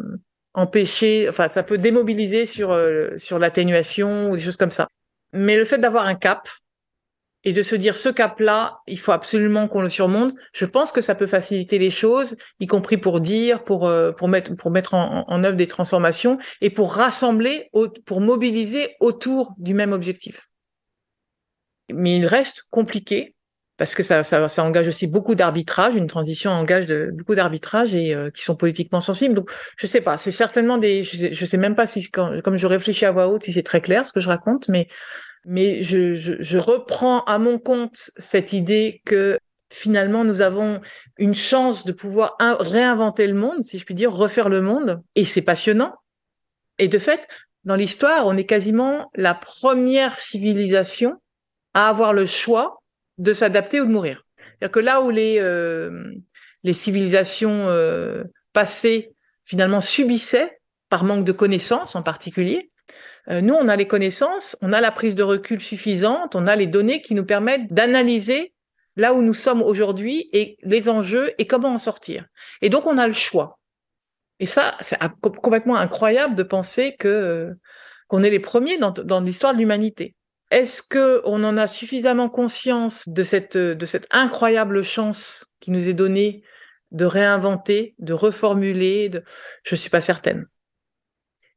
[0.53, 4.87] empêcher, enfin ça peut démobiliser sur euh, sur l'atténuation ou des choses comme ça.
[5.31, 6.49] Mais le fait d'avoir un cap,
[7.45, 10.31] et de se dire ce cap-là, il faut absolument qu'on le surmonte.
[10.53, 14.55] Je pense que ça peut faciliter les choses, y compris pour dire, pour pour mettre
[14.55, 17.69] pour mettre en, œuvre des transformations et pour rassembler,
[18.05, 20.49] pour mobiliser autour du même objectif.
[21.93, 23.35] Mais il reste compliqué
[23.77, 25.95] parce que ça, ça, ça engage aussi beaucoup d'arbitrage.
[25.95, 29.33] Une transition engage de, beaucoup d'arbitrage et euh, qui sont politiquement sensibles.
[29.33, 30.17] Donc, je sais pas.
[30.17, 31.03] C'est certainement des.
[31.03, 33.81] Je sais, sais même pas si, comme je réfléchis à voix haute, si c'est très
[33.81, 34.87] clair ce que je raconte, mais
[35.45, 39.37] mais je, je, je, reprends à mon compte cette idée que
[39.69, 40.79] finalement nous avons
[41.17, 45.25] une chance de pouvoir réinventer le monde, si je puis dire, refaire le monde, et
[45.25, 45.93] c'est passionnant.
[46.79, 47.27] Et de fait,
[47.65, 51.19] dans l'histoire, on est quasiment la première civilisation
[51.73, 52.81] à avoir le choix
[53.17, 54.23] de s'adapter ou de mourir.
[54.37, 56.13] C'est-à-dire que là où les, euh,
[56.63, 59.13] les civilisations euh, passées
[59.45, 60.59] finalement subissaient,
[60.89, 62.69] par manque de connaissances en particulier,
[63.29, 66.55] euh, nous, on a les connaissances, on a la prise de recul suffisante, on a
[66.55, 68.53] les données qui nous permettent d'analyser
[68.95, 72.25] là où nous sommes aujourd'hui et les enjeux et comment en sortir.
[72.61, 73.59] Et donc, on a le choix.
[74.39, 77.53] Et ça, c'est complètement incroyable de penser que euh,
[78.07, 80.15] qu'on est les premiers dans, dans l'histoire de l'humanité.
[80.53, 83.57] Est-ce que on en a suffisamment conscience de cette
[84.11, 86.43] incroyable chance qui nous est donnée
[86.93, 89.11] de réinventer, de reformuler.
[89.63, 90.47] Je suis pas certaine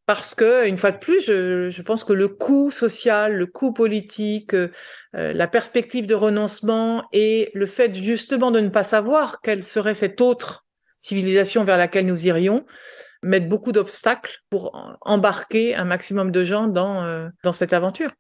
[0.06, 4.54] parce que une fois de plus, je, pense que le coût social, le coût politique,
[4.54, 4.68] euh,
[5.12, 10.20] la perspective de renoncement et le fait justement de ne pas savoir quelle serait cette
[10.20, 10.64] autre
[10.98, 12.64] civilisation vers laquelle nous irions
[13.24, 18.12] mettent beaucoup d'obstacles pour embarquer un maximum de gens dans euh, dans cette aventure.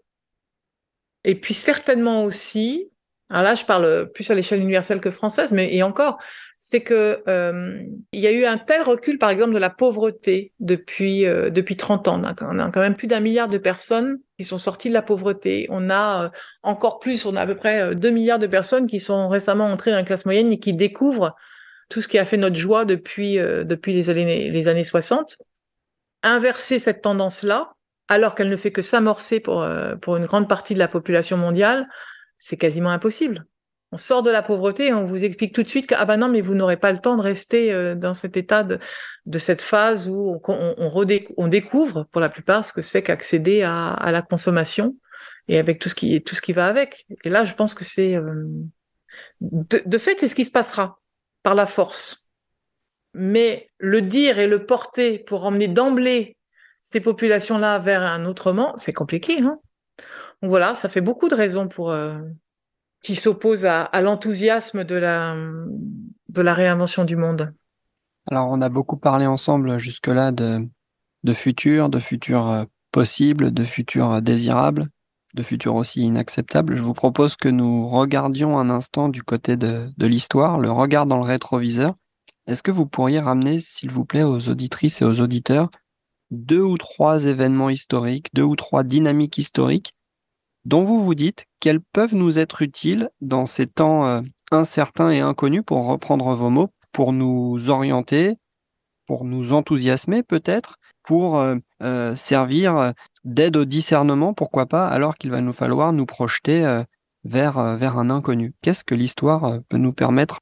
[1.26, 2.90] Et puis certainement aussi,
[3.28, 6.18] alors là je parle plus à l'échelle universelle que française, mais et encore,
[6.58, 7.80] c'est que euh,
[8.12, 11.76] il y a eu un tel recul, par exemple, de la pauvreté depuis euh, depuis
[11.76, 12.20] 30 ans.
[12.40, 15.66] On a, quand même plus d'un milliard de personnes qui sont sorties de la pauvreté.
[15.70, 16.28] On a euh,
[16.62, 19.90] encore plus, on a à peu près 2 milliards de personnes qui sont récemment entrées
[19.90, 21.34] dans la classe moyenne et qui découvrent
[21.88, 25.36] tout ce qui a fait notre joie depuis depuis les années les années 60.
[26.24, 27.75] Inverser cette tendance-là,
[28.08, 29.66] alors qu'elle ne fait que s'amorcer pour
[30.00, 31.88] pour une grande partie de la population mondiale,
[32.38, 33.46] c'est quasiment impossible
[33.92, 36.16] on sort de la pauvreté et on vous explique tout de suite que ah bah
[36.16, 38.78] non mais vous n'aurez pas le temps de rester euh, dans cet état de,
[39.26, 40.74] de cette phase où on,
[41.36, 44.96] on, découvre pour la plupart ce que c'est qu'accéder à, à, la consommation
[45.48, 47.06] et avec tout ce qui tout ce qui va avec.
[47.24, 48.44] Et là, je pense que c'est euh,
[49.40, 50.98] de, de fait c'est ce qui se passera
[51.42, 52.26] par la force.
[53.14, 56.35] Mais le dire et le porter pour emmener d'emblée
[56.86, 59.40] ces populations-là vers un autrement, c'est compliqué.
[59.40, 59.58] Hein
[60.40, 62.16] Donc voilà, ça fait beaucoup de raisons pour euh,
[63.02, 65.34] qui s'oppose à, l'enthousiasme de la,
[66.54, 67.52] réinvention du monde.
[68.30, 70.64] Alors, on a beaucoup parlé ensemble jusque-là de,
[71.24, 74.86] de futur, de futur euh, possible, de futur euh, désirable,
[75.34, 76.76] de futur aussi inacceptable.
[76.76, 81.18] Je vous propose que nous regardions un instant du côté de l'histoire, le regard dans
[81.18, 81.94] le rétroviseur.
[82.46, 85.68] Est-ce que vous pourriez ramener, s'il vous plaît, aux auditrices et aux auditeurs,
[86.30, 89.94] deux ou trois événements historiques, deux ou trois dynamiques historiques
[90.66, 95.20] dont vous vous dites qu'elles peuvent nous être utiles dans ces temps euh, incertains et
[95.20, 98.34] inconnus, pour reprendre vos mots, pour nous orienter,
[99.06, 102.92] pour nous enthousiasmer peut-être, pour euh, euh, servir
[103.24, 106.82] d'aide au discernement, pourquoi pas, alors qu'il va nous falloir nous projeter
[107.24, 108.54] vers, vers un inconnu.
[108.60, 110.40] Qu'est-ce que l'histoire peut nous permettre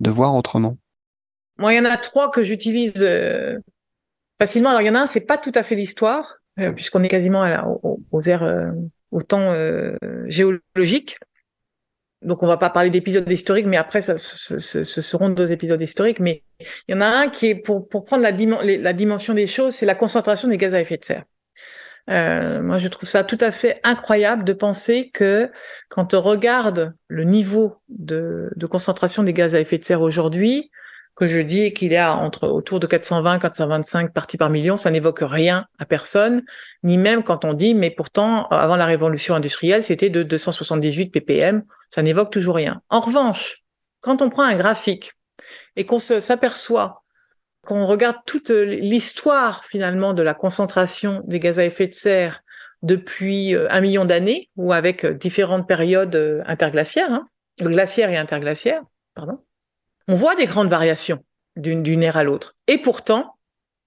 [0.00, 0.76] de voir autrement?
[1.58, 3.04] Moi, il y en a trois que j'utilise
[4.40, 4.70] facilement.
[4.70, 6.38] Alors, il y en a un, c'est pas tout à fait l'histoire,
[6.74, 7.44] puisqu'on est quasiment
[7.82, 8.72] aux, aux ères
[9.10, 11.18] au temps euh, géologique.
[12.22, 14.16] Donc on va pas parler d'épisodes historiques, mais après ce,
[14.84, 16.20] seront deux épisodes historiques.
[16.20, 16.42] Mais
[16.86, 19.94] il y en a un qui est pour, prendre la, dimension des choses, c'est la
[19.94, 21.24] concentration des gaz à effet de serre.
[22.10, 25.50] Euh, moi, je trouve ça tout à fait incroyable de penser que
[25.88, 30.70] quand on regarde le niveau de concentration des gaz à effet de serre aujourd'hui,
[31.20, 34.90] que je dis qu'il y a entre autour de 420 425 parties par million, ça
[34.90, 36.42] n'évoque rien à personne,
[36.82, 41.62] ni même quand on dit mais pourtant avant la révolution industrielle, c'était de 278 ppm,
[41.90, 42.80] ça n'évoque toujours rien.
[42.88, 43.62] En revanche,
[44.00, 45.12] quand on prend un graphique
[45.76, 47.04] et qu'on s'aperçoit
[47.66, 52.42] qu'on regarde toute l'histoire finalement de la concentration des gaz à effet de serre
[52.82, 57.28] depuis euh, un million d'années ou avec différentes périodes euh, interglaciaires, hein,
[57.60, 58.82] glaciaires et interglaciaires,
[59.14, 59.38] pardon,
[60.10, 62.56] on voit des grandes variations d'une ère à l'autre.
[62.66, 63.36] Et pourtant,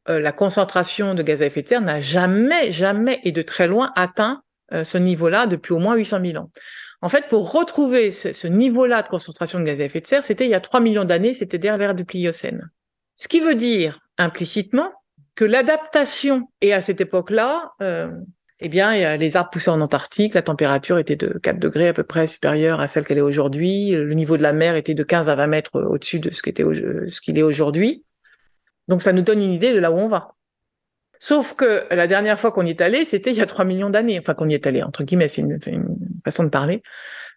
[0.08, 3.68] euh, la concentration de gaz à effet de serre n'a jamais, jamais et de très
[3.68, 6.50] loin atteint euh, ce niveau-là depuis au moins 800 000 ans.
[7.02, 10.46] En fait, pour retrouver ce, niveau-là de concentration de gaz à effet de serre, c'était
[10.46, 12.70] il y a 3 millions d'années, c'était derrière l'ère du Pliocène.
[13.16, 14.94] Ce qui veut dire implicitement
[15.36, 18.10] que l'adaptation, et à cette époque-là, euh,
[18.66, 22.04] eh bien, les arbres poussaient en Antarctique, la température était de 4 degrés à peu
[22.04, 25.28] près supérieure à celle qu'elle est aujourd'hui, le niveau de la mer était de 15
[25.28, 28.06] à 20 mètres au-dessus de ce qu'il est aujourd'hui.
[28.88, 30.36] Donc ça nous donne une idée de là où on va.
[31.20, 33.90] Sauf que la dernière fois qu'on y est allé, c'était il y a 3 millions
[33.90, 35.58] d'années, enfin qu'on y est allé, entre guillemets, c'est une,
[36.24, 36.84] façon de parler.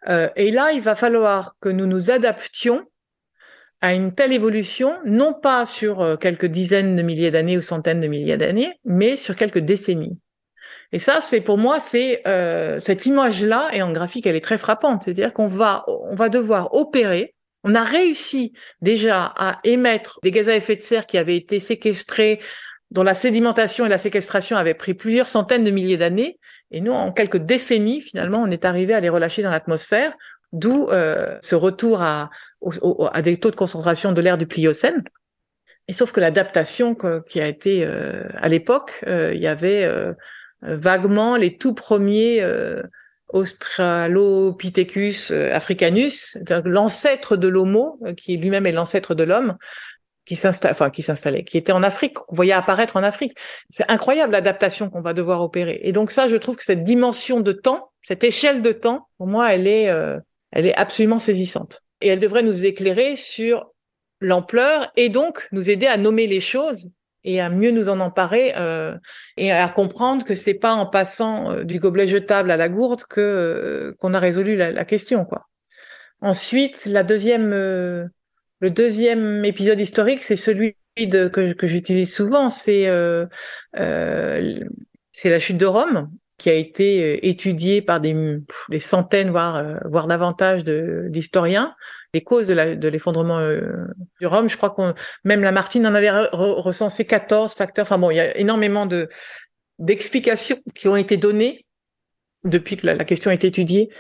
[0.08, 2.84] Euh, et là, il va falloir que nous nous adaptions
[3.80, 8.00] à une telle évolution, non pas sur euh, quelques dizaines de milliers d'années ou centaines
[8.00, 10.18] de milliers d'années, mais sur quelques décennies.
[10.92, 14.59] Et ça, c'est pour moi, c'est euh, cette image-là, et en graphique, elle est très
[14.59, 15.03] frappante.
[15.05, 17.35] C'est-à-dire qu'on va, on va devoir opérer
[17.66, 21.59] on a réussi déjà à émettre des gaz à effet de serre qui avaient été
[21.59, 22.38] séquestrés,
[22.92, 26.38] dont la sédimentation et la séquestration avaient pris plusieurs centaines de milliers d'années.
[26.70, 30.14] Et nous, en quelques décennies, finalement, on est arrivé à les relâcher dans l'atmosphère,
[30.53, 32.31] d'où euh, ce retour à,
[33.22, 35.03] des taux de concentration de l'air du Pliocène.
[35.88, 36.96] Et sauf que l'adaptation
[37.27, 39.90] qui a été euh, à l'époque, il y avait
[40.66, 42.42] vaguement les tout premiers
[43.29, 49.57] Australopithecus euh, africanus, l'ancêtre de l'Homo, euh, qui lui-même est l'ancêtre de l'homme,
[50.24, 53.37] qui s'installe, enfin qui s'installait, qui était en Afrique, qu'on voyait apparaître en Afrique.
[53.68, 55.81] C'est incroyable l'adaptation qu'on va devoir opérer.
[55.83, 59.26] Et donc ça, je trouve que cette dimension de temps, cette échelle de temps, pour
[59.26, 60.18] moi, elle est, euh,
[60.52, 61.83] elle est absolument saisissante.
[62.00, 63.72] Et elle devrait nous éclairer sur
[64.20, 66.90] l'ampleur et donc nous aider à nommer les choses
[67.26, 68.94] et à mieux nous en emparer euh,
[69.36, 73.02] et à comprendre que c'est pas en passant euh, du gobelet jetable à la gourde
[73.02, 75.48] que euh, qu'on a résolu la, question quoi.
[76.22, 82.88] Ensuite, la deuxième le deuxième épisode historique, c'est celui de, que, que j'utilise souvent, c'est
[83.74, 88.14] c'est la chute de Rome qui a été étudiée par des,
[88.68, 91.74] des centaines voire voire davantage d'historiens
[92.14, 93.86] les causes de l'effondrement euh,
[94.20, 94.48] du Rhum.
[94.48, 97.84] Je crois qu'on même Lamartine en avait recensé 14 facteurs.
[97.84, 99.08] Enfin bon, il y a énormément de
[99.78, 101.66] d'explications qui ont été données
[102.44, 103.90] depuis que la, question a été étudiée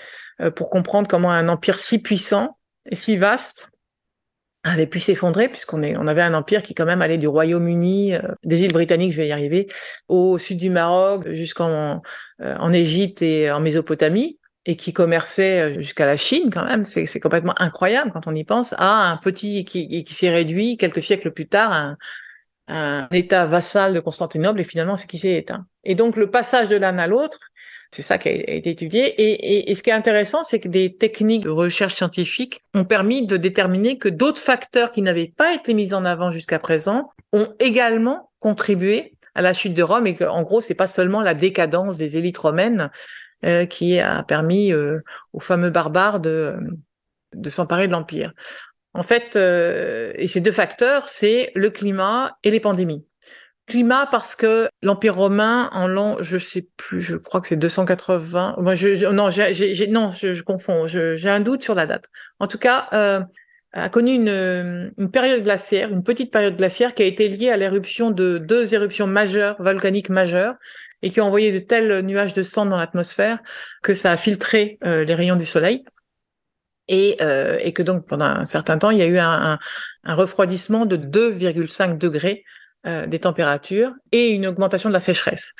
[0.40, 2.56] euh, pour comprendre comment un empire si puissant
[2.90, 3.70] et si vaste
[4.64, 8.62] avait pu s'effondrer puisqu'on avait un empire qui quand même allait du Royaume-Uni, euh, des
[8.62, 9.66] îles britanniques, je vais y arriver,
[10.08, 12.02] au sud du Maroc jusqu'en
[12.40, 17.20] en Égypte et en Mésopotamie et qui commerçait euh, jusqu'à la Chine quand même, c'est
[17.20, 21.30] complètement incroyable quand on y pense, à un petit qui, qui s'est réduit quelques siècles
[21.30, 21.96] plus tard à
[22.68, 25.66] un, État vassal de Constantinople et finalement c'est qui s'est éteint.
[25.84, 27.38] Et donc le passage de l'un à l'autre,
[27.92, 29.06] c'est ça qui a été étudié.
[29.22, 32.84] Et, et, et ce qui est intéressant, c'est que des techniques de recherche scientifique ont
[32.84, 37.10] permis de déterminer que d'autres facteurs qui n'avaient pas été mis en avant jusqu'à présent
[37.32, 41.34] ont également contribué à la chute de Rome et qu'en gros, c'est pas seulement la
[41.34, 42.90] décadence des élites romaines,
[43.66, 45.00] qui a permis euh,
[45.32, 46.56] aux fameux barbares de,
[47.34, 48.32] de s'emparer de l'empire.
[48.94, 53.04] En fait, euh, et ces deux facteurs, c'est le climat et les pandémies.
[53.66, 58.56] Climat parce que l'Empire romain en l'an, je sais plus, je crois que c'est 280.
[58.58, 60.86] Moi, je, non, non, je, je confonds.
[60.86, 62.06] j'ai un doute sur la date.
[62.38, 63.20] En tout cas, euh,
[63.76, 67.56] a connu une, une, période glaciaire, une petite période glaciaire qui a été liée à
[67.56, 70.54] l'éruption de deux éruptions majeures, volcaniques majeures,
[71.02, 73.38] et qui ont envoyé de tels nuages de sang dans l'atmosphère
[73.82, 75.84] que ça a filtré euh, les rayons du soleil.
[76.88, 79.58] Et, euh, et, que donc pendant un certain temps, il y a eu un,
[80.04, 82.44] un, refroidissement de 2,5 degrés
[82.86, 85.52] euh, des températures et une augmentation de la sécheresse.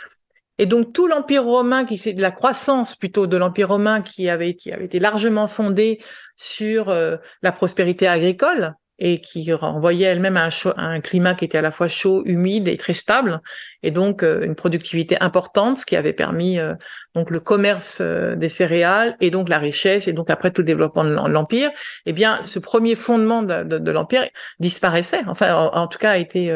[0.59, 4.29] Et donc tout l'empire romain, qui c'est de la croissance plutôt de l'empire romain qui
[4.29, 5.99] avait, qui avait été largement fondé
[6.37, 11.63] sur euh, la prospérité agricole, et qui renvoyait elle-même à un, climat qui était à
[11.63, 13.43] la fois chaud, humide et très stable,
[13.83, 16.75] et donc euh, une productivité importante, ce qui avait permis euh,
[17.15, 20.67] donc le commerce euh, des céréales et donc la richesse et donc après tout le
[20.67, 21.71] développement de l'empire.
[22.07, 24.25] Eh bien, ce premier fondement de, de, l'empire
[24.61, 26.51] disparaissait, enfin en, tout cas a été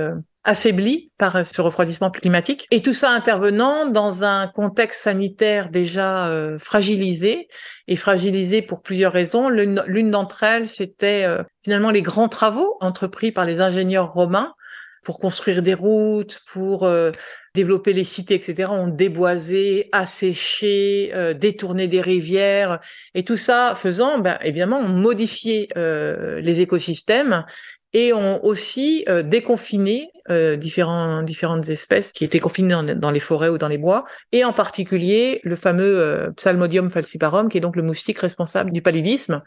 [0.44, 6.58] affaibli par ce refroidissement climatique et tout ça intervenant dans un contexte sanitaire déjà euh,
[6.58, 7.48] fragilisé
[7.88, 9.50] et fragilisé pour plusieurs raisons.
[9.50, 14.54] L'une d'entre elles, c'était euh, finalement les grands travaux entrepris par les ingénieurs romains
[15.04, 17.10] pour construire des routes, pour euh,
[17.54, 18.70] développer les cités, etc.
[18.70, 22.78] ont déboisé, asséché, détourné des rivières
[23.14, 27.44] et tout ça faisant, ben, évidemment, modifier les écosystèmes
[27.92, 33.48] et ont aussi euh, déconfiné euh, différents, différentes espèces qui étaient confinées dans, les forêts
[33.48, 37.74] ou dans les bois, et en particulier le fameux euh, Psalmodium falciparum, qui est donc
[37.74, 39.42] le moustique responsable du paludisme.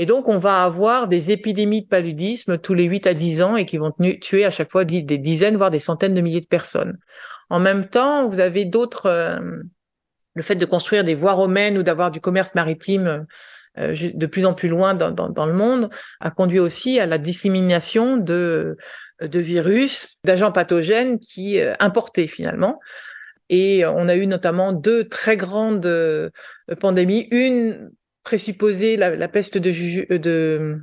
[0.00, 3.56] Et donc, on va avoir des épidémies de paludisme tous les 8 à 10 ans
[3.56, 6.46] et qui vont tuer à chaque fois des dizaines, voire des centaines de milliers de
[6.46, 6.98] personnes.
[7.48, 9.06] En même temps, vous avez d'autres...
[9.06, 9.38] Euh,
[10.36, 13.24] le fait de construire des voies romaines ou d'avoir du commerce maritime
[13.76, 18.76] de plus en plus loin dans, le monde, a conduit aussi à la dissémination de,
[19.20, 22.80] virus, d'agents pathogènes qui euh, importaient finalement.
[23.50, 26.30] Et on a eu notamment deux très grandes euh,
[26.80, 27.28] pandémies.
[27.30, 27.90] Une
[28.22, 30.78] présupposée, la, peste de,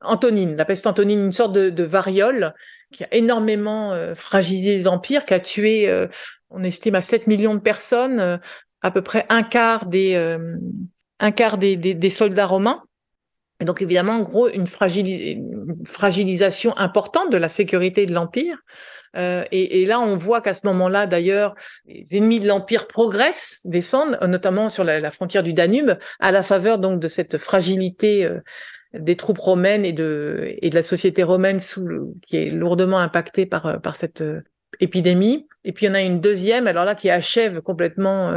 [0.00, 2.54] Antonine, la peste Antonine, une sorte de, variole
[2.92, 6.06] qui a énormément fragilisé l'empire, qui a tué,
[6.50, 8.38] on estime à 7 millions de personnes,
[8.80, 10.38] à peu près un quart des
[11.20, 12.82] un quart des, des, soldats romains.
[13.64, 18.58] Donc évidemment, en gros, une, fragilisation importante de la sécurité de l'Empire.
[19.16, 21.54] Euh, et, et, là, on voit qu'à ce moment-là, d'ailleurs,
[21.86, 26.78] les ennemis de l'Empire progressent, descendent, notamment sur la, frontière du Danube, à la faveur
[26.78, 28.40] donc de cette fragilité euh,
[28.94, 33.46] des troupes romaines et de, et de la société romaine sous qui est lourdement impactée
[33.46, 34.42] par, par cette euh,
[34.80, 35.48] épidémie.
[35.64, 38.32] Et puis il y en a une deuxième, alors là qui achève complètement.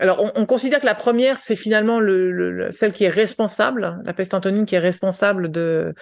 [0.00, 3.10] Euh, alors on, on, considère que la première c'est finalement le, le, celle qui est
[3.10, 5.94] responsable, la peste antonine qui est responsable de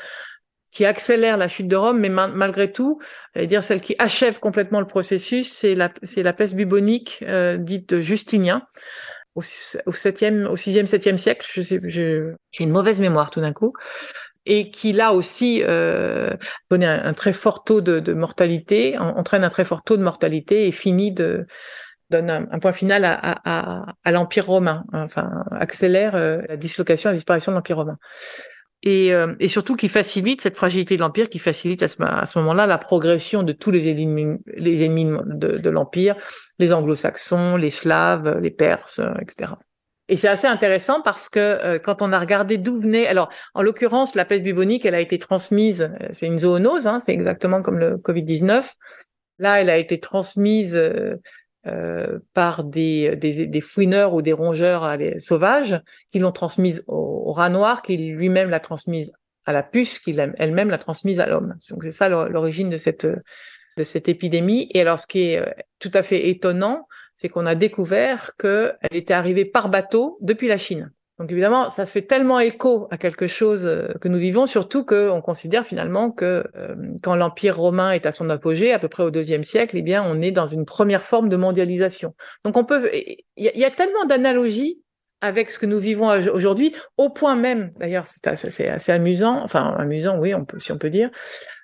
[0.72, 3.00] qui accélère la chute de Rome, mais malgré tout,
[3.34, 8.62] dire celle qui achève complètement le processus, c'est la la peste bubonique euh, dite Justinien
[9.36, 9.40] au,
[9.86, 11.46] au septième, au sixième, septième siècle.
[11.50, 13.72] Je sais, j'ai une mauvaise mémoire tout d'un coup
[14.46, 16.30] et qui là aussi euh,
[16.70, 20.72] connaît un, très fort taux de, mortalité, entraîne un très fort taux de mortalité et
[20.72, 21.46] finit de
[22.10, 27.14] donne un, point final à, à, à l'Empire romain, enfin accélère euh, la dislocation, la
[27.14, 27.98] disparition de l'Empire romain.
[28.82, 32.26] Et, euh, et, surtout qui facilite cette fragilité de l'empire, qui facilite à ce, à
[32.26, 36.14] ce moment-là la progression de tous les ennemis, les ennemis de, de l'empire,
[36.58, 39.54] les anglo-saxons, les slaves, les perses, etc.
[40.08, 43.62] Et c'est assez intéressant parce que euh, quand on a regardé d'où venait, alors en
[43.62, 47.60] l'occurrence la peste bubonique, elle a été transmise, euh, c'est une zoonose, hein, c'est exactement
[47.60, 48.64] comme le Covid-19.
[49.38, 51.16] Là, elle a été transmise euh,
[51.66, 57.32] euh par des, des, des, fouineurs ou des rongeurs sauvages qui l'ont transmise au, au,
[57.32, 59.12] rat noir, qui lui-même l'a transmise
[59.46, 61.54] à la puce, qui elle-même l'a transmise à l'homme.
[61.70, 63.06] Donc c'est ça l'origine de cette
[63.76, 64.68] de cette épidémie.
[64.72, 65.44] Et alors, ce qui est
[65.78, 70.58] tout à fait étonnant, c'est qu'on a découvert qu'elle était arrivée par bateau depuis la
[70.58, 70.92] Chine.
[71.18, 75.22] Donc évidemment, ça fait tellement écho à quelque chose euh, que nous vivons, surtout qu'on
[75.22, 79.10] considère finalement que euh, quand l'Empire romain est à son apogée, à peu près au
[79.10, 82.14] deuxième siècle, eh bien, on est dans une première forme de mondialisation.
[82.44, 84.82] Donc on peut, il y, a tellement d'analogies
[85.22, 90.18] avec ce que nous vivons aujourd'hui, au point même, d'ailleurs, c'est assez, amusant, enfin amusant,
[90.18, 91.10] oui, si on peut dire,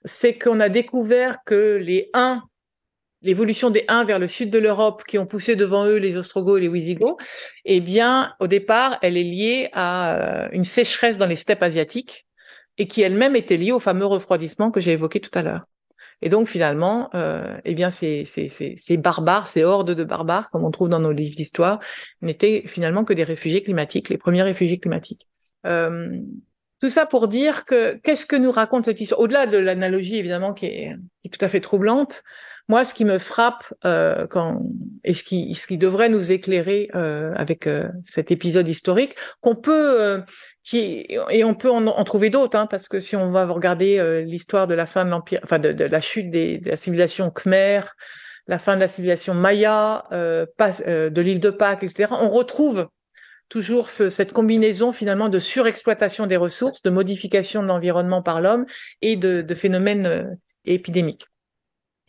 [0.06, 2.42] c'est qu'on a découvert que les uns
[3.22, 6.58] l'évolution des Huns vers le sud de l'Europe qui ont poussé devant eux les Ostrogoths
[6.58, 7.18] et les Wisigoths,
[7.64, 12.26] eh bien, au départ, elle est liée à euh, une sécheresse dans les steppes asiatiques
[12.78, 15.66] et qui elle-même était liée au fameux refroidissement que j'ai évoqué tout à l'heure.
[16.22, 18.24] Et donc finalement, euh, eh bien ces,
[18.96, 21.80] barbares, ces hordes de barbares, comme on trouve dans nos livres d'histoire,
[22.22, 25.28] n'étaient finalement que des réfugiés climatiques, les premiers réfugiés climatiques.
[25.66, 26.16] Euh,
[26.80, 29.20] tout ça pour dire que qu'est-ce que nous raconte cette histoire?
[29.20, 30.96] Au-delà de l'analogie évidemment qui est,
[31.30, 32.22] tout à fait troublante,
[32.68, 34.62] moi, ce qui me frappe euh, quand
[35.04, 40.22] et ce qui devrait nous éclairer euh, avec euh, cet épisode historique, qu'on peut
[40.62, 44.66] qui et on peut en, trouver d'autres, hein, parce que si on va regarder l'histoire
[44.66, 47.82] de la fin de l'empire, enfin de, la chute des, de la civilisation khmer,
[48.46, 52.88] la fin de la civilisation maya, de l'île de Pâques, etc., on retrouve
[53.48, 58.66] toujours ce, cette combinaison finalement de surexploitation des ressources, de modification de l'environnement par l'homme
[59.00, 61.26] et de phénomènes épidémiques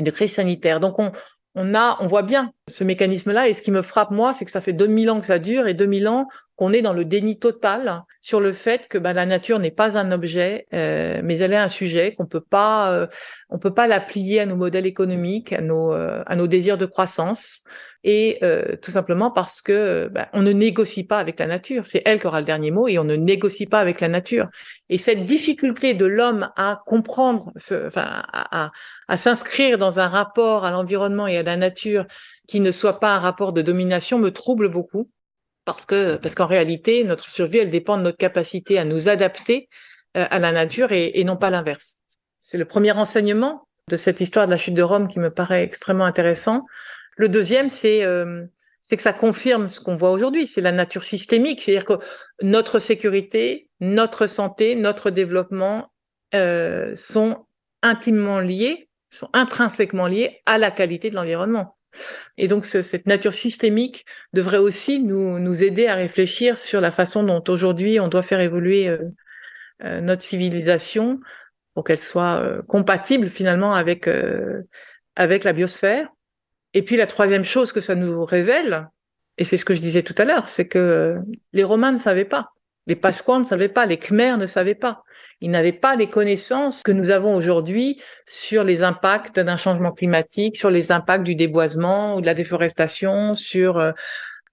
[0.04, 0.80] de crise sanitaire.
[0.80, 1.12] Donc on,
[1.56, 3.48] on a, on voit bien ce mécanisme-là.
[3.48, 5.68] Et ce qui me frappe moi, c'est que ça fait 2000 ans que ça dure
[5.68, 9.26] et 2000 ans qu'on est dans le déni total sur le fait que bah, la
[9.26, 13.08] nature n'est pas un objet, euh, mais elle est un sujet qu'on peut pas, euh,
[13.50, 16.86] on peut pas l'applier à nos modèles économiques, à nos, euh, à nos désirs de
[16.86, 17.64] croissance
[18.04, 21.88] et euh, tout simplement parce que bah, on ne négocie pas avec la nature.
[21.88, 24.50] C'est elle qui aura le dernier mot et on ne négocie pas avec la nature.
[24.90, 28.72] Et cette difficulté de l'homme à comprendre, ce, enfin, à,
[29.08, 32.06] à, s'inscrire dans un rapport à l'environnement et à la nature
[32.48, 35.10] qui ne soit pas un rapport de domination me trouble beaucoup
[35.64, 39.70] parce que parce qu'en réalité notre survie elle dépend de notre capacité à nous adapter
[40.18, 42.00] euh, à la nature et, et non pas l'inverse.
[42.38, 45.64] C'est le premier enseignement de cette histoire de la chute de Rome qui me paraît
[45.64, 46.66] extrêmement intéressant.
[47.16, 48.46] Le deuxième, c'est euh,
[48.82, 52.04] c'est que ça confirme ce qu'on voit aujourd'hui, c'est la nature systémique, c'est-à-dire que
[52.42, 55.94] notre sécurité, notre santé, notre développement
[56.36, 57.46] euh, sont
[57.82, 61.78] intimement liés, sont intrinsèquement liés à la qualité de l'environnement.
[62.38, 67.44] Et donc cette nature systémique devrait aussi nous, aider à réfléchir sur la façon dont
[67.48, 71.20] aujourd'hui on doit faire évoluer euh, notre civilisation
[71.74, 74.10] pour qu'elle soit compatible finalement avec
[75.16, 76.10] avec la biosphère.
[76.74, 78.88] Et puis la troisième chose que ça nous révèle,
[79.38, 81.18] et c'est ce que je disais tout à l'heure, c'est que
[81.54, 82.54] les Romains ne savaient pas,
[82.88, 85.04] les Pasquans ne savaient pas, les Khmers ne savaient pas.
[85.42, 90.58] Ils n'avaient pas les connaissances que nous avons aujourd'hui sur les impacts d'un changement climatique,
[90.58, 93.92] sur les impacts du déboisement ou de la déforestation, sur euh,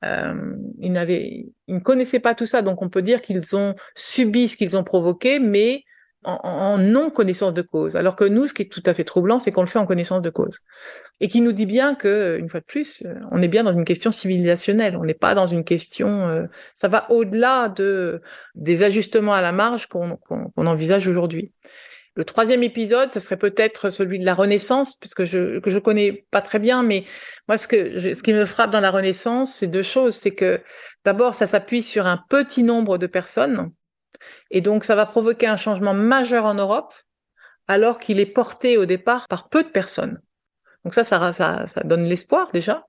[0.04, 0.34] euh,
[0.78, 4.48] ils n'avaient, ils ne connaissaient pas tout ça, donc on peut dire qu'ils ont subi
[4.48, 5.84] ce qu'ils ont provoqué, mais
[6.24, 7.96] en, non-connaissance de cause.
[7.96, 9.86] Alors que nous, ce qui est tout à fait troublant, c'est qu'on le fait en
[9.86, 10.60] connaissance de cause.
[11.20, 13.72] Et qui nous dit bien que, une fois de plus, euh, on est bien dans
[13.72, 14.96] une question civilisationnelle.
[14.96, 18.20] On n'est pas dans une question, euh, ça va au-delà de,
[18.54, 20.18] des ajustements à la marge qu'on
[20.56, 21.52] envisage aujourd'hui.
[22.16, 26.26] Le troisième épisode, ça serait peut-être celui de la Renaissance, puisque je que je connais
[26.30, 27.04] pas très bien, mais
[27.46, 30.16] moi ce que ce qui me frappe dans la Renaissance, c'est deux choses.
[30.16, 30.60] C'est que
[31.04, 33.70] d'abord, ça s'appuie sur un petit nombre de personnes
[34.50, 36.94] et donc, ça va provoquer un changement majeur en Europe,
[37.68, 40.20] alors qu'il est porté au départ par peu de personnes.
[40.84, 42.86] Donc ça, ça, ça, ça donne l'espoir déjà.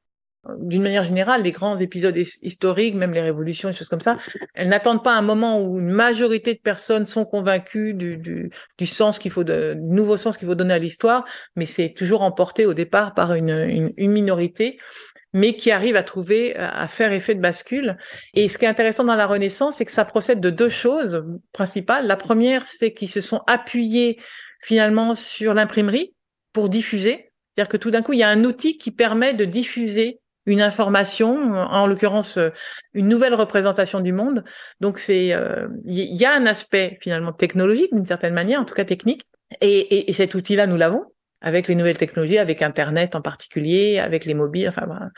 [0.58, 4.18] D'une manière générale, les grands épisodes historiques, même les révolutions, des choses comme ça,
[4.56, 8.88] elles n'attendent pas un moment où une majorité de personnes sont convaincues du, du, du
[8.88, 11.26] sens qu'il faut, de, du nouveau sens qu'il faut donner à l'histoire,
[11.56, 14.80] mais c'est toujours emporté au départ par une, une, une minorité
[15.34, 17.98] mais qui arrive à trouver, à faire effet de bascule.
[18.34, 21.24] Et ce qui est intéressant dans la Renaissance, c'est que ça procède de deux choses
[21.54, 22.06] principales.
[22.06, 24.20] La première, c'est qu'ils se sont appuyés
[24.62, 26.14] finalement sur l'imprimerie
[26.52, 27.32] pour diffuser.
[27.56, 30.62] C'est-à-dire que tout d'un coup, il y a un outil qui permet de diffuser une
[30.62, 32.40] information, en l'occurrence
[32.94, 34.44] une nouvelle représentation du monde.
[34.80, 35.36] Donc c'est,
[35.86, 39.24] il y a un aspect finalement technologique d'une certaine manière, en tout cas technique.
[39.60, 41.06] Et, et, et cet outil-là, nous l'avons
[41.42, 44.70] avec les nouvelles technologies, avec Internet en particulier, avec les mobiles.
[44.70, 45.10] Enfin,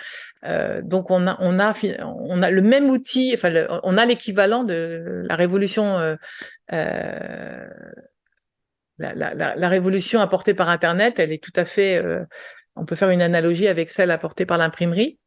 [0.46, 1.74] euh, donc on a, on a,
[2.06, 3.32] on a le même outil.
[3.34, 3.52] Enfin,
[3.84, 6.16] on a l'équivalent de la révolution, euh,
[6.72, 7.68] euh,
[8.98, 11.20] la, la, la, révolution apportée par Internet.
[11.20, 12.02] Elle est tout à fait.
[12.76, 15.20] On peut faire une analogie avec celle apportée par l'imprimerie,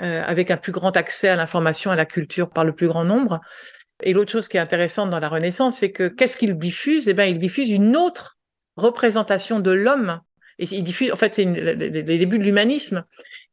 [0.00, 3.04] euh, avec un plus grand accès à l'information, à la culture par le plus grand
[3.04, 3.40] nombre.
[4.02, 7.08] Et l'autre chose qui est intéressante dans la Renaissance, c'est que qu'est-ce qu'il diffuse?
[7.08, 8.38] Eh bien, il diffuse une autre
[8.76, 10.20] représentation de l'homme
[10.58, 13.04] et il diffuse, en fait, c'est les débuts de l'humanisme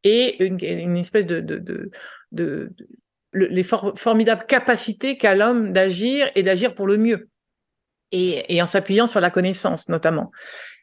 [0.03, 1.91] et une, une, espèce de, de, de,
[2.31, 2.75] de
[3.33, 7.29] les formidables capacités qu'a l'homme d'agir et d'agir pour le mieux.
[8.11, 10.31] Et, et en s'appuyant sur la connaissance, notamment.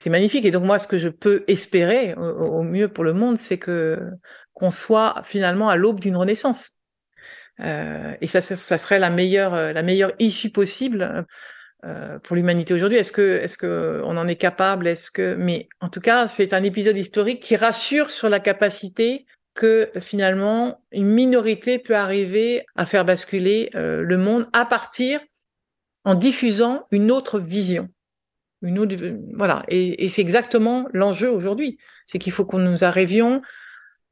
[0.02, 0.44] C'est magnifique.
[0.44, 3.98] Et donc, moi, ce que je peux espérer au, mieux pour le monde, c'est que
[4.52, 6.72] qu'on soit finalement à l'aube d'une renaissance.
[7.60, 11.26] Euh, et ça, ça, ça, serait la meilleure, la meilleure issue possible
[11.84, 12.96] euh, pour l'humanité aujourd'hui.
[12.96, 14.86] Est-ce que, est-ce que on en est capable?
[14.86, 19.26] Est-ce que, mais en tout cas, c'est un épisode historique qui rassure sur la capacité
[19.52, 25.20] que finalement une minorité peut arriver à faire basculer euh, le monde à partir
[26.04, 27.88] en diffusant une autre vision.
[29.34, 29.64] Voilà.
[29.68, 31.78] Et, c'est exactement l'enjeu aujourd'hui.
[32.06, 33.42] C'est qu'il faut qu'on nous arrivions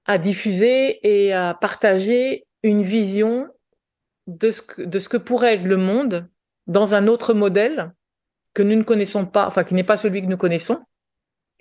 [0.05, 3.49] à diffuser et à partager une vision
[4.27, 6.29] de ce que, de ce que pourrait être le monde
[6.67, 7.93] dans un autre modèle
[8.55, 10.85] que nous ne connaissons pas, enfin qui n'est pas celui que nous connaissons,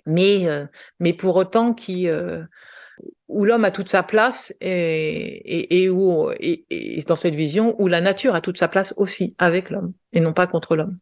[0.06, 0.66] mais euh,
[1.00, 2.44] mais pour autant qui euh,
[3.32, 6.30] où l'homme a toute sa place et, où
[7.08, 10.32] dans cette vision où la nature a toute sa place aussi avec l'homme et non
[10.32, 10.98] pas contre l'homme.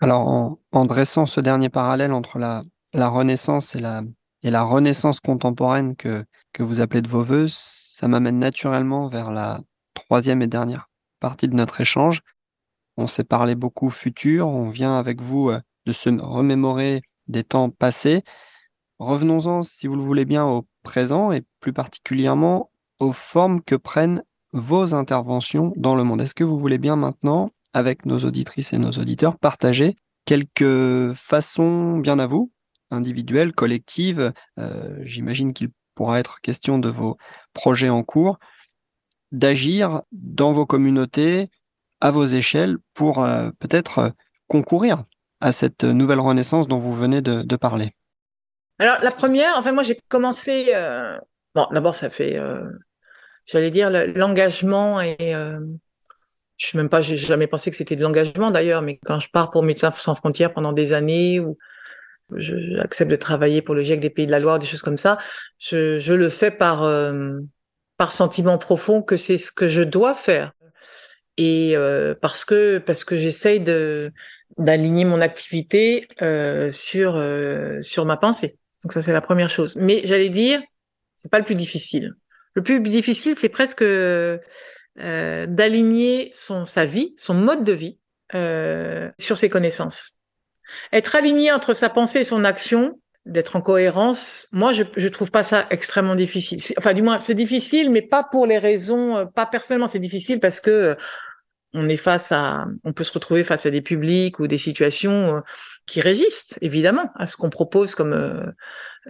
[0.00, 2.62] Alors en, dressant ce dernier parallèle entre la,
[2.94, 4.02] la Renaissance et la
[4.44, 9.32] et la Renaissance contemporaine que que vous appelez de vos voeux, ça m'amène naturellement vers
[9.32, 9.60] la
[9.94, 10.88] troisième et dernière
[11.20, 12.22] partie de notre échange,
[12.98, 17.70] on s'est parlé beaucoup futur, on vient avec vous euh, de se remémorer des temps
[17.70, 18.24] passés.
[18.98, 24.22] Revenons-en, si vous le voulez bien, au présent et plus particulièrement aux formes que prennent
[24.52, 26.20] vos interventions dans le monde.
[26.20, 31.98] Est-ce que vous voulez bien maintenant, avec nos auditrices et nos auditeurs, partager quelques façons
[31.98, 32.50] bien à vous,
[32.90, 37.16] individuelles, collectives, euh, j'imagine qu'il pourra être question de vos
[37.52, 38.38] projets en cours,
[39.32, 41.50] d'agir dans vos communautés,
[42.00, 44.10] à vos échelles pour euh, peut-être euh,
[44.48, 45.04] concourir
[45.40, 47.94] à cette nouvelle renaissance dont vous venez de, de parler?
[48.78, 51.18] Alors la première, enfin moi j'ai commencé, euh...
[51.54, 52.62] bon d'abord ça fait, euh,
[53.46, 55.16] j'allais dire l'engagement et
[56.56, 59.28] je sais même pas, j'ai jamais pensé que c'était de l'engagement d'ailleurs, mais quand je
[59.30, 61.56] pars pour Médecins sans frontières pendant des années ou
[62.36, 65.18] j'accepte de travailler pour le GIEC des Pays de la Loire, des choses comme ça,
[65.58, 66.82] je, le fais par
[67.96, 70.52] par sentiment profond que c'est ce que je dois faire
[71.38, 74.12] et euh, parce que parce que j'essaye de
[74.58, 78.58] d'aligner mon activité euh, sur euh, sur ma pensée.
[78.82, 79.76] Donc ça c'est la première chose.
[79.76, 80.60] Mais j'allais dire,
[81.16, 82.14] c'est pas le plus difficile.
[82.54, 84.38] Le plus difficile, c'est presque euh,
[84.96, 87.98] d'aligner son sa vie, son mode de vie
[88.34, 90.16] euh, sur ses connaissances.
[90.92, 95.30] Être aligné entre sa pensée et son action, d'être en cohérence, moi je je trouve
[95.30, 96.60] pas ça extrêmement difficile.
[96.78, 100.60] Enfin du moins c'est difficile, mais pas pour les raisons, pas personnellement c'est difficile parce
[100.60, 100.96] que
[101.74, 105.36] on est face à, on peut se retrouver face à des publics ou des situations
[105.36, 105.40] euh,
[105.88, 108.46] qui résistent évidemment à ce qu'on propose comme euh,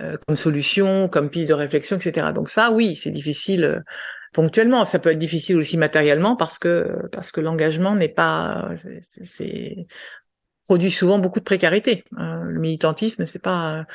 [0.00, 2.28] euh, comme solution, comme piste de réflexion, etc.
[2.34, 3.82] Donc ça, oui, c'est difficile
[4.32, 4.84] ponctuellement.
[4.84, 8.70] Ça peut être difficile aussi matériellement parce que parce que l'engagement n'est pas,
[9.24, 9.86] c'est
[10.66, 12.04] produit souvent beaucoup de précarité.
[12.12, 13.86] le militantisme, c'est pas,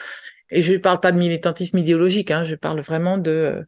[0.49, 3.65] et je parle pas de militantisme idéologique, hein, je parle vraiment de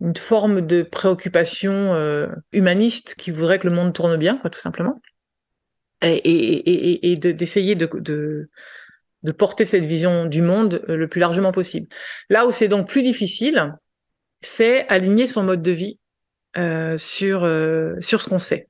[0.00, 4.60] une forme de préoccupation euh, humaniste qui voudrait que le monde tourne bien, quoi, tout
[4.60, 5.00] simplement,
[6.02, 8.48] et, et, et, d'essayer de, de,
[9.22, 11.88] de, porter cette vision du monde euh, le plus largement possible.
[12.30, 13.74] Là où c'est donc plus difficile,
[14.40, 15.98] c'est aligner son mode de vie
[16.56, 18.68] euh, sur euh, sur ce qu'on sait.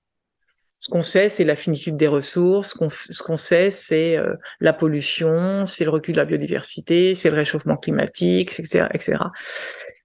[0.81, 2.75] Ce qu'on sait, c'est la finitude des ressources.
[3.11, 7.37] Ce qu'on sait, c'est euh, la pollution, c'est le recul de la biodiversité, c'est le
[7.37, 9.19] réchauffement climatique, etc., etc.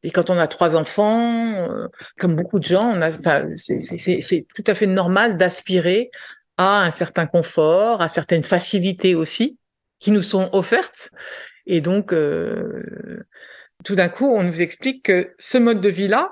[0.01, 2.99] Et quand on a trois enfants, euh, comme beaucoup de gens,
[3.55, 6.09] c'est tout à fait normal d'aspirer
[6.57, 9.57] à un certain confort, à certaines facilités aussi
[9.99, 11.09] qui nous sont offertes.
[11.65, 13.23] Et donc, euh,
[13.83, 16.29] tout d'un coup, on nous explique que ce mode de vie-là,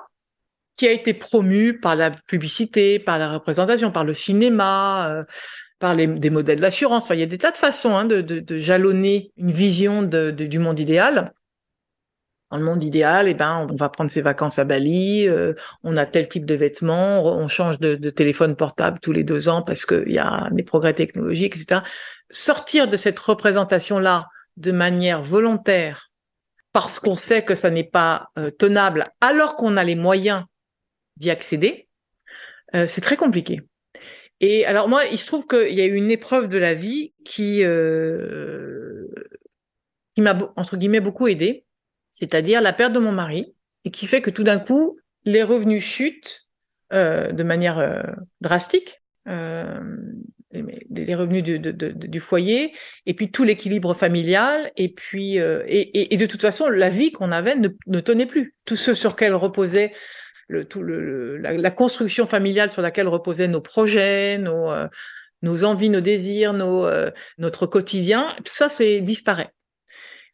[0.77, 5.23] qui a été promu par la publicité, par la représentation, par le cinéma, euh,
[5.79, 9.51] par des modèles d'assurance, il y a des tas de façons hein, de, jalonner une
[9.51, 11.33] vision du monde idéal
[12.51, 15.95] dans le monde idéal, eh ben, on va prendre ses vacances à Bali, euh, on
[15.95, 19.85] a tel type de vêtements, on change de, téléphone portable tous les deux ans parce
[19.85, 21.81] qu'il y a des progrès technologiques, etc.
[22.29, 24.27] Sortir de cette représentation-là
[24.57, 26.09] de manière volontaire
[26.73, 30.43] parce qu'on sait que ça n'est pas euh, tenable alors qu'on a les moyens
[31.15, 31.87] d'y accéder,
[32.75, 33.61] euh, c'est très compliqué.
[34.41, 37.13] Et alors moi, il se trouve qu'il y a eu une épreuve de la vie
[37.23, 37.63] qui,
[40.15, 41.63] qui m'a, entre guillemets, beaucoup aidé
[42.11, 43.55] c'est-à-dire la perte de mon mari,
[43.85, 46.49] et qui fait que tout d'un coup, les revenus chutent
[46.93, 48.01] euh, de manière euh,
[48.41, 49.79] drastique, euh,
[50.89, 52.73] les revenus du, foyer,
[53.05, 57.55] et puis tout l'équilibre familial, et puis et, de toute façon, la vie qu'on avait
[57.55, 58.53] ne, tenait plus.
[58.65, 59.93] Tout ce sur lequel reposait
[60.49, 66.51] la, construction familiale sur laquelle reposaient nos projets, nos envies, nos désirs,
[67.37, 69.51] notre quotidien, tout ça, c'est disparaît.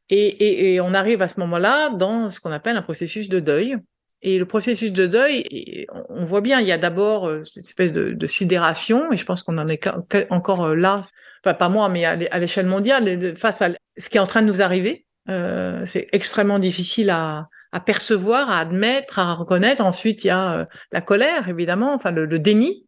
[0.10, 3.78] Et, on arrive à ce moment-là dans ce qu'on appelle un processus de deuil.
[4.24, 7.94] Et le processus de deuil, on voit bien, il y a d'abord euh, cette espèce
[7.94, 9.88] de, sidération, et je pense qu'on en est
[10.32, 11.02] encore euh, là,
[11.44, 14.48] enfin pas moi, mais à l'échelle mondiale, face à ce qui est en train de
[14.48, 15.06] nous arriver.
[15.30, 17.48] Euh, c'est extrêmement difficile à,
[17.86, 19.84] percevoir, à admettre, à reconnaître.
[19.84, 22.88] Ensuite, il y a la colère, évidemment, enfin le, déni,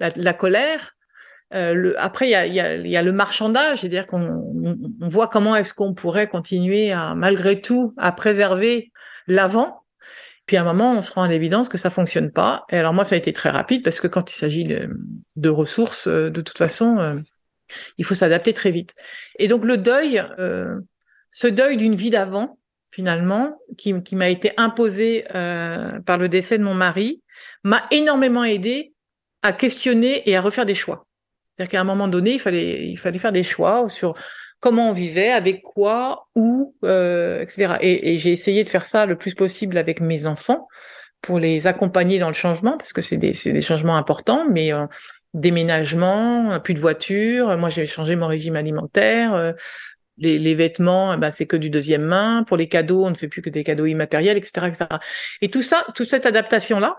[0.00, 0.97] la colère,
[1.54, 5.08] euh, le, après, il y a, y, a, y a, le marchandage, c'est-à-dire qu'on on
[5.08, 8.92] voit comment est-ce qu'on pourrait continuer à, malgré tout, à préserver
[9.26, 9.84] l'avant.
[10.48, 12.64] Puis à un moment, on se rend à l'évidence que ça fonctionne pas.
[12.70, 16.08] Et alors moi, ça a été très rapide parce que quand il s'agit de, ressources,
[16.08, 17.16] euh, de toute façon, euh,
[17.98, 18.94] il faut s'adapter très vite.
[19.38, 20.80] Et donc le deuil, euh,
[21.28, 22.58] ce deuil d'une vie d'avant,
[22.90, 27.22] finalement, qui, qui m'a été imposé par le décès de mon mari,
[27.62, 28.94] m'a énormément aidé
[29.42, 31.06] à questionner et à refaire des choix.
[31.58, 34.14] C'est-à-dire qu'à un moment donné, il fallait, il fallait faire des choix sur
[34.60, 37.74] comment on vivait, avec quoi, où, euh, etc.
[37.80, 40.68] Et, et j'ai essayé de faire ça le plus possible avec mes enfants
[41.20, 44.86] pour les accompagner dans le changement, parce que c'est des, des changements importants, mais euh,
[45.34, 47.56] déménagement, plus de voiture.
[47.58, 49.34] Moi, j'ai changé mon régime alimentaire.
[49.34, 49.52] Euh,
[50.16, 52.44] les, les, vêtements, ben, c'est que du deuxième main.
[52.44, 54.86] Pour les cadeaux, on ne fait plus que des cadeaux immatériels, etc., etc.
[55.42, 56.96] Et tout ça, toute cette adaptation-là,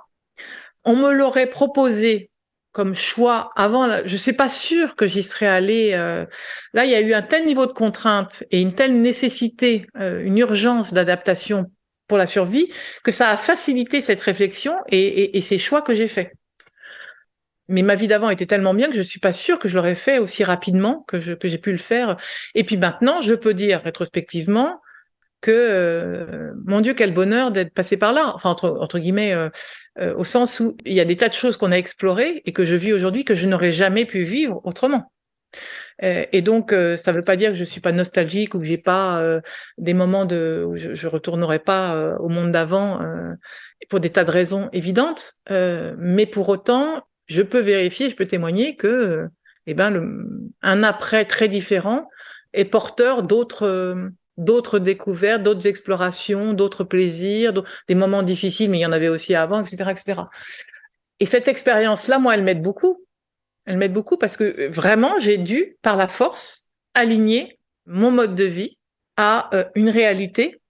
[0.83, 2.29] on me l'aurait proposé
[2.71, 5.91] comme choix avant, je sais pas sûr que j'y serais allée.
[5.93, 6.25] Euh,
[6.73, 10.21] là, il y a eu un tel niveau de contrainte et une telle nécessité, euh,
[10.23, 11.71] une urgence d'adaptation
[12.07, 12.71] pour la survie,
[13.03, 16.31] que ça a facilité cette réflexion et, et, et ces choix que j'ai faits.
[17.67, 19.95] Mais ma vie d'avant était tellement bien que je suis pas sûre que je l'aurais
[19.95, 22.17] fait aussi rapidement que que j'ai pu le faire.
[22.55, 24.81] Et puis maintenant, je peux dire rétrospectivement,
[25.41, 28.31] que euh, mon Dieu quel bonheur d'être passé par là.
[28.35, 29.49] Enfin entre, entre guillemets euh,
[29.99, 32.53] euh, au sens où il y a des tas de choses qu'on a explorées et
[32.53, 35.11] que je vis aujourd'hui que je n'aurais jamais pu vivre autrement.
[36.01, 38.77] Et donc ça ne veut pas dire que je suis pas nostalgique ou que j'ai
[38.77, 39.21] pas
[39.77, 43.01] des moments de où je, je retournerai pas au monde d'avant
[43.89, 45.33] pour des tas de raisons évidentes.
[45.49, 49.27] Mais pour autant je peux vérifier je peux témoigner que
[49.65, 52.07] eh ben, le, un après très différent
[52.53, 57.53] est porteur d'autres d'autres découvertes, d'autres explorations, d'autres plaisirs,
[57.87, 60.21] des moments difficiles, mais il y en avait aussi avant, etc., etc.
[61.19, 63.05] Et cette expérience-là, moi, elle m'aide beaucoup.
[63.65, 68.45] Elle m'aide beaucoup parce que vraiment, j'ai dû, par la force, aligner mon mode de
[68.45, 68.77] vie
[69.17, 70.61] à euh, une réalité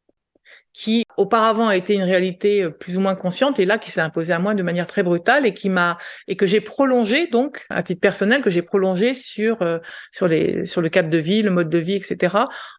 [0.74, 4.02] qui auparavant a été une réalité euh, plus ou moins consciente et là qui s'est
[4.02, 5.98] imposée à moi de manière très brutale et qui m'a
[6.28, 9.80] et que j'ai prolongé donc à titre personnel que j'ai prolongé sur euh,
[10.12, 12.36] sur les sur le cadre de vie, le mode de vie, etc.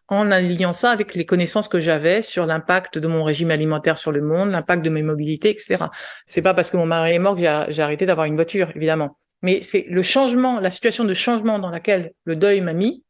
[0.07, 4.11] en alignant ça avec les connaissances que j'avais sur l'impact de mon régime alimentaire sur
[4.11, 5.85] le monde, l'impact de mes mobilités, etc.
[6.25, 9.17] C'est pas parce que mon mari est mort que j'ai arrêté d'avoir une voiture, évidemment
[9.43, 13.03] mais c'est le changement, la situation de changement dans laquelle le deuil m'a mis,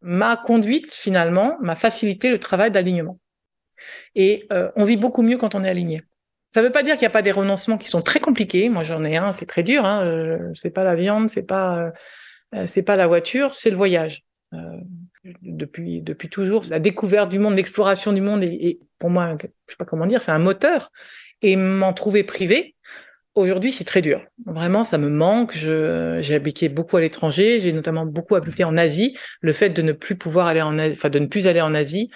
[0.00, 3.18] m'a conduite finalement, m'a facilité le travail d'alignement.
[4.14, 6.02] Et euh, on vit beaucoup mieux quand on est aligné.
[6.48, 8.68] Ça ne veut pas dire qu'il n'y a pas des renoncements qui sont très compliqués.
[8.68, 9.84] Moi, j'en ai un qui est très dur.
[9.84, 10.04] Hein.
[10.04, 11.92] Euh, c'est pas la viande, c'est pas,
[12.54, 14.24] euh, c'est pas la voiture, c'est le voyage.
[15.42, 19.76] depuis depuis toujours, la découverte du monde, l'exploration du monde, et, pour moi, je sais
[19.76, 20.92] pas comment dire, c'est un moteur.
[21.42, 22.74] Et m'en trouver privé,
[23.34, 24.24] Aujourd'hui, c'est très dur.
[24.46, 25.54] Vraiment, ça me manque.
[25.54, 27.58] j'ai habité beaucoup à l'étranger.
[27.58, 29.16] J'ai notamment beaucoup habité en Asie.
[29.40, 32.10] Le fait de ne plus pouvoir aller enfin de ne plus aller en Asie,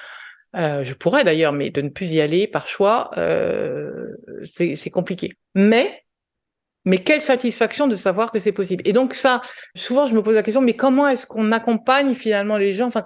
[0.59, 5.35] euh, je pourrais d'ailleurs, mais de ne plus y aller par choix, euh, c'est compliqué.
[5.55, 6.05] Mais
[6.85, 8.83] mais quelle satisfaction de savoir que c'est possible.
[8.87, 9.43] Et donc ça,
[9.77, 13.05] souvent je me pose la question, mais comment est-ce qu'on accompagne finalement les gens, enfin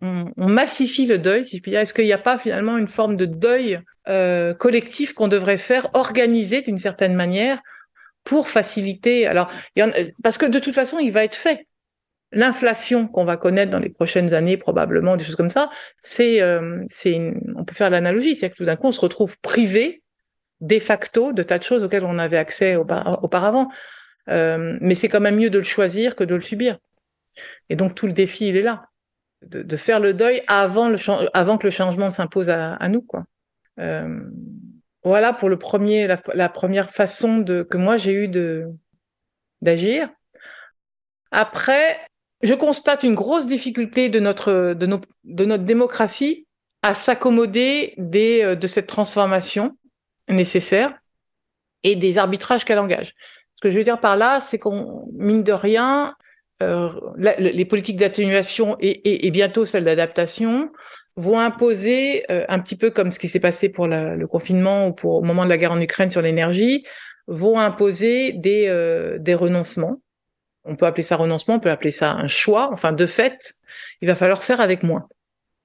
[0.00, 3.78] on, massifie le deuil, si Est-ce qu'il n'y a pas finalement une forme de deuil
[4.08, 7.60] euh, collectif qu'on devrait faire, organisé d'une certaine manière,
[8.24, 9.26] pour faciliter?
[9.26, 9.48] Alors,
[10.22, 11.66] parce que de toute façon, il va être fait.
[12.34, 15.70] L'inflation qu'on va connaître dans les prochaines années, probablement, des choses comme ça,
[16.00, 16.84] c'est, euh,
[17.56, 20.02] on peut faire l'analogie, c'est que tout d'un coup, on se retrouve privé
[20.60, 23.68] de facto de tas de choses auxquelles on avait accès auparavant.
[24.28, 26.78] Euh, mais c'est quand même mieux de le choisir que de le subir.
[27.68, 28.84] Et donc tout le défi, il est là
[29.42, 30.96] de, faire le deuil avant, le,
[31.34, 33.02] avant que le changement s'impose à, nous.
[33.02, 33.24] Quoi.
[33.78, 34.20] Euh,
[35.02, 38.68] voilà pour le premier, la, première façon de, que moi j'ai eu de
[39.60, 40.08] d'agir.
[41.30, 41.98] Après,
[42.44, 44.74] je constate une grosse difficulté de notre,
[45.24, 46.46] démocratie
[46.82, 49.76] à s'accommoder euh, de cette transformation
[50.28, 50.94] nécessaire
[51.82, 53.14] et des arbitrages qu'elle engage.
[53.56, 56.14] Ce que je veux dire par là, c'est qu'on, mine de rien,
[56.62, 60.70] euh, les politiques d'atténuation et, bientôt celles d'adaptation
[61.16, 64.92] vont imposer euh, un petit peu comme ce qui s'est passé pour le confinement ou
[64.92, 66.84] pour au moment de la guerre en Ukraine sur l'énergie,
[67.26, 70.03] vont imposer des renoncements.
[70.64, 72.70] On peut appeler ça renoncement, on peut appeler ça un choix.
[72.72, 73.54] Enfin, de fait,
[74.00, 75.08] il va falloir faire avec moins.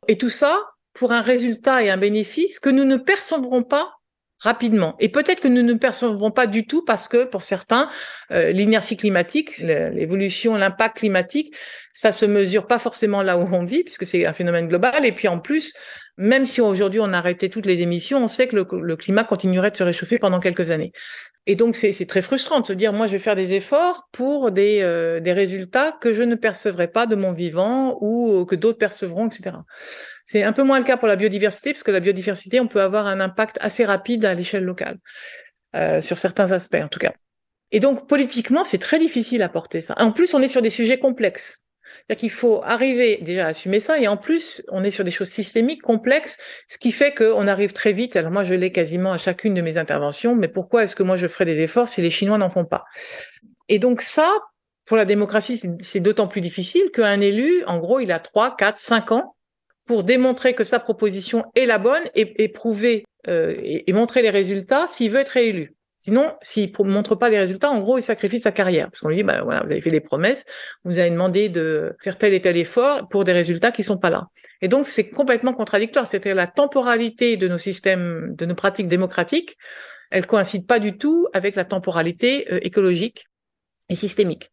[0.07, 0.57] Et tout ça
[0.93, 3.99] pour un résultat et un bénéfice que nous ne percevrons pas
[4.39, 4.95] rapidement.
[4.99, 7.89] Et peut-être que nous ne percevons pas du tout parce que pour certains,
[8.31, 11.53] euh, l'inertie climatique, l'évolution, l'impact climatique,
[11.93, 15.05] ça se mesure pas forcément là où on vit puisque c'est un phénomène global.
[15.05, 15.73] Et puis en plus,
[16.17, 19.71] même si aujourd'hui on a arrêté toutes les émissions, on sait que le, climat continuerait
[19.71, 20.93] de se réchauffer pendant quelques années.
[21.49, 24.51] Et donc c'est très frustrant de se dire moi je vais faire des efforts pour
[24.51, 28.77] des, euh, des résultats que je ne percevrai pas de mon vivant ou que d'autres
[28.77, 29.55] percevront, etc.
[30.25, 32.83] C'est un peu moins le cas pour la biodiversité, parce que la biodiversité, on peut
[32.83, 34.99] avoir un impact assez rapide à l'échelle locale,
[35.75, 37.13] euh, sur certains aspects en tout cas.
[37.71, 39.95] Et donc politiquement, c'est très difficile à porter ça.
[39.97, 41.63] En plus, on est sur des sujets complexes.
[42.09, 45.11] C'est-à-dire qu'il faut arriver déjà à assumer ça, et en plus, on est sur des
[45.11, 48.15] choses systémiques, complexes, ce qui fait qu'on arrive très vite.
[48.15, 51.17] Alors moi, je l'ai quasiment à chacune de mes interventions, mais pourquoi est-ce que moi
[51.17, 52.85] je ferais des efforts si les Chinois n'en font pas?
[53.67, 54.27] Et donc ça,
[54.85, 58.79] pour la démocratie, c'est d'autant plus difficile qu'un élu, en gros, il a 3, 4,
[58.79, 59.35] 5 ans
[59.85, 64.87] pour démontrer que sa proposition est la bonne et, prouver euh, et, montrer les résultats
[64.87, 65.75] s'il veut être réélu.
[65.99, 68.89] Sinon, s'il ne montre pas les résultats, en gros, il sacrifie sa carrière.
[68.89, 70.45] Parce qu'on lui dit, bah, voilà, vous avez fait des promesses,
[70.85, 74.09] vous avez demandé de faire tel et tel effort pour des résultats qui sont pas
[74.09, 74.27] là.
[74.61, 76.07] Et donc, c'est complètement contradictoire.
[76.07, 79.57] C'est-à-dire la temporalité de nos systèmes, de nos pratiques démocratiques,
[80.09, 83.27] elle coïncide pas du tout avec la temporalité euh, écologique
[83.89, 84.51] et systémique.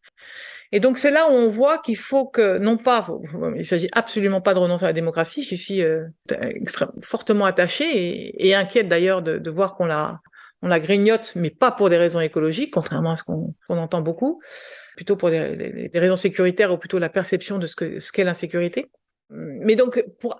[0.73, 3.07] Et donc c'est là où on voit qu'il faut que, non pas,
[3.55, 6.03] il s'agit absolument pas de renoncer à la démocratie, je suis euh,
[7.01, 10.19] fortement attachée et, inquiète d'ailleurs de, voir qu'on la,
[10.67, 14.41] on la grignote, mais pas pour des raisons écologiques, contrairement à ce qu'on entend beaucoup,
[14.95, 18.91] plutôt pour des, raisons sécuritaires ou plutôt la perception de ce qu'est l'insécurité.
[19.29, 20.37] Mais donc, pour,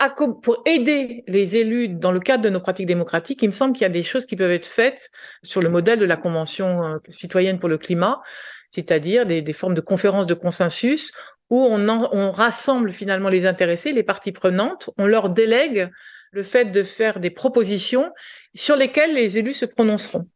[0.65, 3.85] aider les élus dans le cadre de nos pratiques démocratiques, il me semble qu'il y
[3.85, 5.09] a des choses qui peuvent être faites
[5.43, 8.21] sur le modèle de la Convention euh, citoyenne pour le climat,
[8.69, 11.11] c'est-à-dire des, formes de conférences de consensus
[11.49, 15.89] où on rassemble finalement les intéressés, les parties prenantes, on leur délègue
[16.31, 18.11] le fait de faire des propositions
[18.55, 20.27] sur lesquelles les élus se prononceront.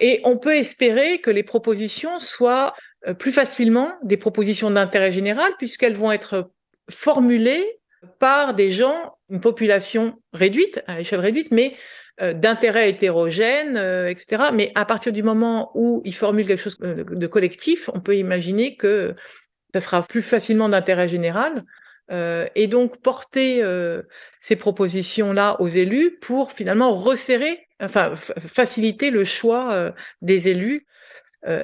[0.00, 2.74] Et on peut espérer que les propositions soient
[3.06, 6.50] euh, plus facilement des propositions d'intérêt général puisqu'elles vont être
[6.90, 7.78] formulées
[8.18, 11.74] par des gens, une population réduite, à échelle réduite, mais
[12.22, 14.44] euh, d'intérêt hétérogène, euh, etc.
[14.54, 18.76] Mais à partir du moment où ils formulent quelque chose de collectif, on peut imaginer
[18.76, 19.14] que
[19.74, 21.64] ça sera plus facilement d'intérêt général.
[22.12, 24.02] Euh, et donc porter euh,
[24.38, 29.92] ces propositions-là aux élus pour finalement resserrer, enfin faciliter le choix euh,
[30.22, 30.86] des élus.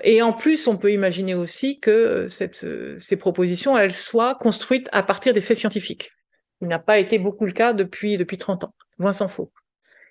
[0.04, 5.32] et en plus, on peut imaginer aussi que ces propositions, elles soient construites à partir
[5.32, 6.12] des faits scientifiques.
[6.60, 9.50] Il n'a pas été beaucoup le cas depuis depuis 30 ans, loin s'en faut.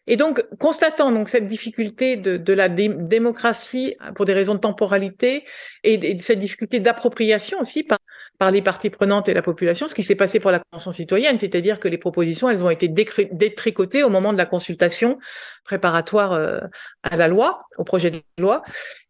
[0.08, 5.46] Et donc, constatant donc cette difficulté de, de la démocratie pour des raisons de temporalité
[5.84, 8.00] et, et cette difficulté d'appropriation aussi par
[8.42, 11.38] par les parties prenantes et la population, ce qui s'est passé pour la Convention citoyenne,
[11.38, 15.20] c'est-à-dire que les propositions, elles ont été détricotées au moment de la consultation
[15.64, 16.60] préparatoire euh,
[17.04, 18.64] à la loi, au projet de loi.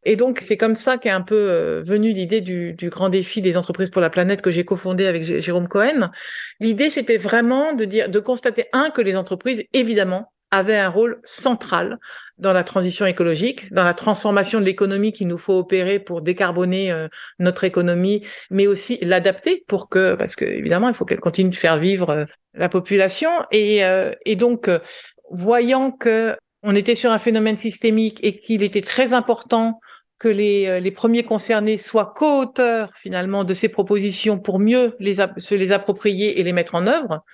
[0.03, 3.55] Et donc, c'est comme ça qu'est un peu euh, venue l'idée du, grand défi des
[3.55, 6.11] entreprises pour la planète que j'ai cofondé avec Jérôme Cohen.
[6.59, 11.19] L'idée, c'était vraiment de dire, de constater, un, que les entreprises, évidemment, avait un rôle
[11.23, 11.97] central
[12.37, 16.91] dans la transition écologique, dans la transformation de l'économie qu'il nous faut opérer pour décarboner
[16.91, 17.07] euh,
[17.39, 21.55] notre économie, mais aussi l'adapter pour que, parce que évidemment, il faut qu'elle continue de
[21.55, 23.29] faire vivre euh, la population.
[23.51, 24.69] Et, euh, et donc,
[25.29, 29.79] voyant que on était sur un phénomène systémique et qu'il était très important
[30.21, 35.15] que les, euh, les premiers concernés soient co-auteurs finalement de ces propositions pour mieux les,
[35.15, 37.25] se les approprier et les mettre en œuvre,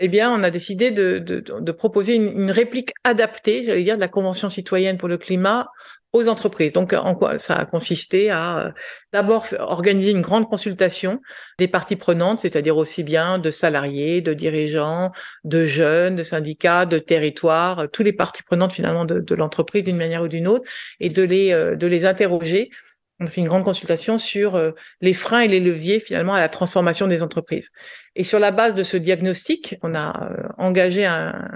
[0.00, 3.94] eh bien, on a décidé de, de, de proposer une, une, réplique adaptée, j'allais dire,
[3.94, 5.68] de la Convention citoyenne pour le climat
[6.14, 6.72] aux entreprises.
[6.72, 8.70] Donc, en quoi ça a consisté à euh,
[9.12, 11.20] d'abord organiser une grande consultation
[11.58, 15.10] des parties prenantes, c'est-à-dire aussi bien de salariés, de dirigeants,
[15.42, 19.82] de jeunes, de syndicats, de territoires, euh, tous les parties prenantes finalement de, de l'entreprise
[19.82, 20.64] d'une manière ou d'une autre,
[21.00, 22.70] et de les euh, de les interroger.
[23.18, 24.60] On a fait une grande consultation sur
[25.00, 27.70] les freins et les leviers finalement à la transformation des entreprises.
[28.16, 31.48] Et sur la base de ce diagnostic, on a engagé un,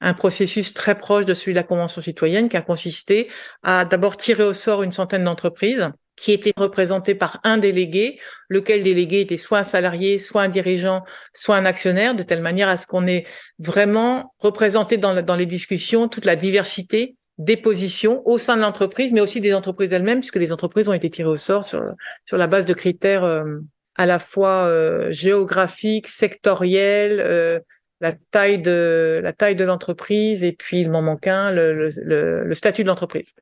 [0.00, 3.28] un processus très proche de celui de la Convention citoyenne qui a consisté
[3.62, 8.82] à d'abord tirer au sort une centaine d'entreprises qui étaient représentées par un délégué, lequel
[8.82, 12.76] délégué était soit un salarié, soit un dirigeant, soit un actionnaire, de telle manière à
[12.76, 13.24] ce qu'on ait
[13.58, 19.22] vraiment représenté dans, les discussions toute la diversité des positions au sein de l'entreprise, mais
[19.22, 21.82] aussi des entreprises elles-mêmes, puisque les entreprises ont été tirées au sort sur,
[22.26, 23.44] sur la base de critères euh,
[23.96, 27.60] à la fois euh, géographiques, sectoriels, euh,
[28.00, 32.44] la taille de la taille de l'entreprise et puis il m'en manque un le, le,
[32.44, 33.34] le statut de l'entreprise.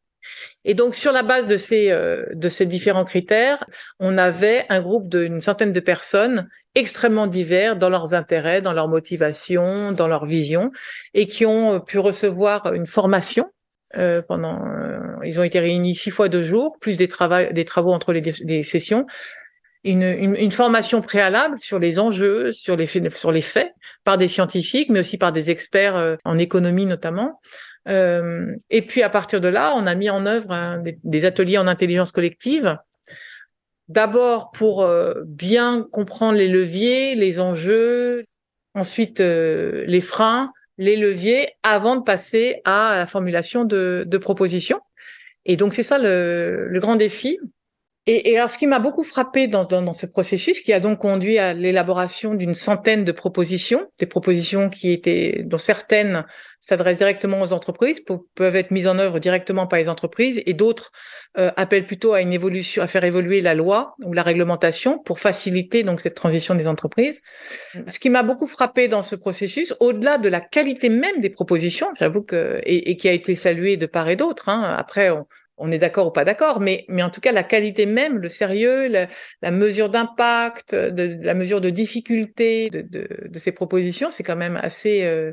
[0.64, 3.64] Et donc sur la base de ces euh, de ces différents critères,
[4.00, 8.88] on avait un groupe d'une centaine de personnes extrêmement divers dans leurs intérêts, dans leurs
[8.88, 10.70] motivations, dans leur vision,
[11.14, 13.46] et qui ont euh, pu recevoir une formation
[13.96, 14.64] euh, pendant.
[14.66, 18.12] Euh, ils ont été réunis six fois deux jours, plus des travaux des travaux entre
[18.12, 19.06] les, les sessions,
[19.84, 23.72] une, formation préalable sur les enjeux, sur les, faits,
[24.04, 27.40] par des scientifiques, mais aussi par des experts euh, en économie notamment.
[27.88, 31.66] Euh, et puis à partir de là, on a mis en œuvre des, ateliers en
[31.66, 32.76] intelligence collective.
[33.88, 38.24] D'abord pour euh, bien comprendre les leviers, les enjeux,
[38.74, 44.80] ensuite les freins, les leviers, avant de passer à la formulation de, propositions.
[45.46, 47.38] Et donc c'est ça le grand défi.
[48.10, 50.80] Et, et, alors, ce qui m'a beaucoup frappé dans, dans, dans, ce processus, qui a
[50.80, 56.24] donc conduit à l'élaboration d'une centaine de propositions, des propositions qui étaient, dont certaines
[56.62, 58.02] s'adressent directement aux entreprises,
[58.34, 60.90] peuvent être mises en œuvre directement par les entreprises, et d'autres
[61.36, 65.20] euh, appellent plutôt à une évolution, à faire évoluer la loi ou la réglementation pour
[65.20, 67.20] faciliter donc cette transition des entreprises.
[67.86, 71.88] Ce qui m'a beaucoup frappé dans ce processus, au-delà de la qualité même des propositions,
[71.98, 74.48] j'avoue que et, et, qui a été saluée de part et d'autre.
[74.48, 75.26] Hein, après, on,
[75.58, 78.28] on est d'accord ou pas d'accord, mais, mais en tout cas, la qualité même, le
[78.28, 79.08] sérieux, la,
[79.42, 84.36] la mesure d'impact, de, la mesure de difficulté de, de, de ces propositions, c'est quand
[84.36, 85.32] même assez, euh,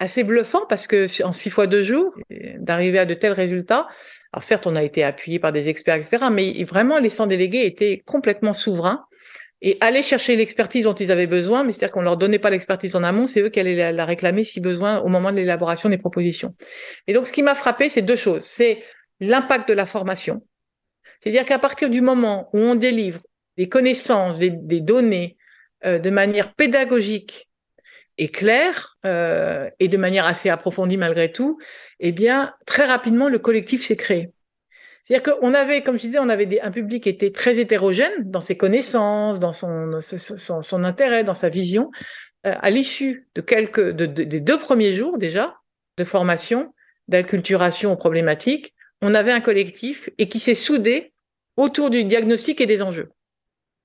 [0.00, 2.12] assez bluffant parce que en six fois deux jours,
[2.58, 3.86] d'arriver à de tels résultats.
[4.32, 7.66] Alors certes, on a été appuyé par des experts, etc., mais vraiment, les 100 délégués
[7.66, 9.04] étaient complètement souverains
[9.62, 12.96] et allaient chercher l'expertise dont ils avaient besoin, mais c'est-à-dire qu'on leur donnait pas l'expertise
[12.96, 15.90] en amont, c'est eux qui allaient la, la réclamer si besoin au moment de l'élaboration
[15.90, 16.54] des propositions.
[17.06, 18.44] Et donc, ce qui m'a frappé, c'est deux choses.
[18.44, 18.82] C'est
[19.20, 20.42] l'impact de la formation.
[21.20, 23.20] C'est-à-dire qu'à partir du moment où on délivre
[23.56, 25.36] des connaissances, des, données
[25.84, 27.50] euh, de manière pédagogique
[28.16, 31.58] et claire euh, et de manière assez approfondie malgré tout,
[32.00, 34.30] eh bien très rapidement le collectif s'est créé.
[35.04, 38.40] C'est-à-dire qu'on avait, comme je disais, on avait un public qui était très hétérogène dans
[38.40, 41.90] ses connaissances, dans son, intérêt, dans sa vision.
[42.46, 45.56] Euh, à l'issue de quelques, de, de, des deux premiers jours déjà
[45.96, 46.72] de formation,
[47.08, 51.12] d'acculturation aux problématiques, on avait un collectif et qui s'est soudé
[51.56, 53.10] autour du diagnostic et des enjeux.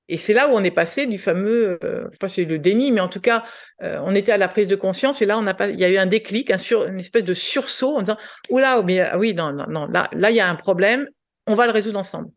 [0.08, 2.46] Et c'est là où on est passé du fameux, euh, je sais pas si c'est
[2.46, 3.44] le déni, mais en tout cas,
[3.82, 5.84] euh, on était à la prise de conscience et là, on a pas, il y
[5.84, 8.18] a eu un déclic, une espèce de sursaut en disant,
[8.50, 11.10] oula, mais ah oui, non, non, là, il y a un problème,
[11.48, 12.30] on va le résoudre ensemble.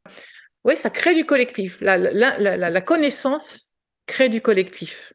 [0.64, 1.78] Oui, ça crée du collectif.
[1.80, 3.74] La connaissance
[4.06, 5.12] crée du collectif.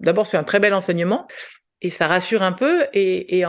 [0.00, 1.26] D'abord, c'est un très bel enseignement
[1.80, 3.44] et ça rassure un peu et,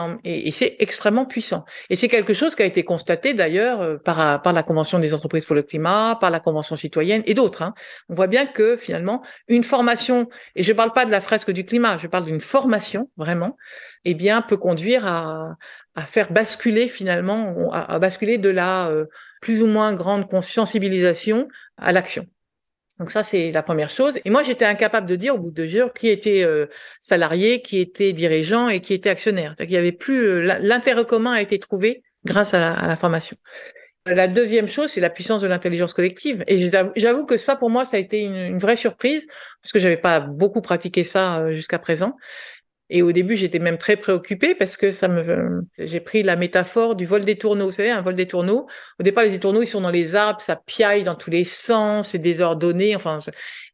[0.51, 1.65] c'est extrêmement puissant.
[1.89, 5.13] Et c'est quelque chose qui a été constaté d'ailleurs euh, par, par la Convention des
[5.13, 7.61] entreprises pour le climat, par la Convention citoyenne et d'autres.
[7.61, 7.73] Hein.
[8.09, 11.51] On voit bien que finalement, une formation, et je ne parle pas de la fresque
[11.51, 13.57] du climat, je parle d'une formation vraiment,
[14.05, 15.57] eh bien, peut conduire à,
[16.05, 19.05] faire basculer finalement, à, à basculer de la euh,
[19.41, 22.25] plus ou moins grande sensibilisation à l'action.
[22.99, 24.19] Donc ça, c'est la première chose.
[24.25, 26.67] Et moi, j'étais incapable de dire au bout de deux jours qui était euh,
[26.99, 29.55] salarié, qui était dirigeant et qui était actionnaire.
[29.59, 33.37] Il y avait plus euh, l'intérêt commun a été trouvé grâce à la, formation.
[34.05, 36.43] La deuxième chose, c'est la puissance de l'intelligence collective.
[36.47, 39.27] Et j'avoue que ça, pour moi, ça a été une, vraie surprise
[39.61, 42.17] parce que j'avais pas beaucoup pratiqué ça euh, jusqu'à présent.
[42.89, 46.95] Et au début, j'étais même très préoccupée parce que ça me, j'ai pris la métaphore
[46.95, 47.67] du vol des tourneaux.
[47.67, 48.67] Vous savez, un vol des tourneaux.
[48.99, 52.09] Au départ, les tourneaux, ils sont dans les arbres, ça piaille dans tous les sens,
[52.09, 52.95] c'est désordonné.
[52.95, 53.19] Enfin,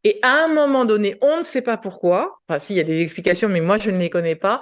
[0.04, 2.40] et à un moment donné, on ne sait pas pourquoi.
[2.48, 4.62] Enfin, s'il y a des explications, mais moi, je ne les connais pas.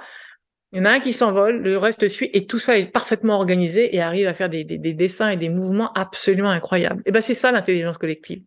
[0.72, 3.36] Il y en a un qui s'envole, le reste suit, et tout ça est parfaitement
[3.36, 7.02] organisé et arrive à faire des, des, des dessins et des mouvements absolument incroyables.
[7.06, 8.42] Et ben, c'est ça l'intelligence collective.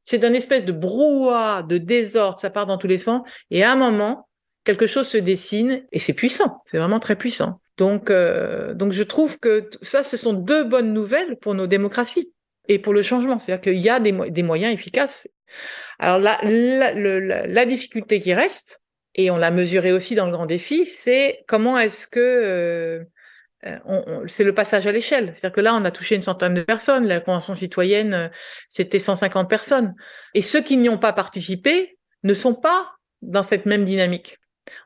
[0.00, 3.72] C'est un espèce de brouhaha, de désordre, ça part dans tous les sens, et à
[3.72, 4.28] un moment,
[4.64, 7.60] quelque chose se dessine et c'est puissant, c'est vraiment très puissant.
[7.78, 12.32] Donc, euh, donc je trouve que ça, ce sont deux bonnes nouvelles pour nos démocraties
[12.68, 13.38] et pour le changement.
[13.38, 15.26] C'est-à-dire qu'il y a des, moyens efficaces.
[15.98, 18.80] Alors la, la, difficulté qui reste,
[19.14, 23.04] et on l'a mesuré aussi dans le grand défi, c'est comment est-ce que euh,
[23.84, 25.32] on, c'est le passage à l'échelle.
[25.34, 27.06] C'est-à-dire que là, on a touché une centaine de personnes.
[27.06, 28.28] La convention citoyenne, euh,
[28.68, 29.94] c'était 150 personnes.
[30.34, 34.38] Et ceux qui n'y ont pas participé ne sont pas dans cette même dynamique.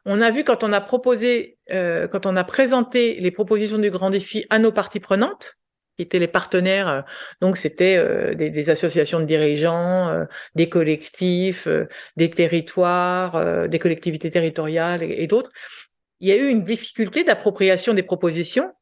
[0.09, 3.91] On a vu quand on a proposé, euh, quand on a présenté les propositions du
[3.91, 5.59] grand défi à nos parties prenantes,
[5.97, 7.01] qui étaient les partenaires, euh,
[7.41, 11.67] donc c'était euh, des, associations de dirigeants, des collectifs,
[12.17, 15.51] des territoires, des collectivités territoriales et, d'autres.
[16.21, 18.73] Il y a eu une difficulté d'appropriation des propositions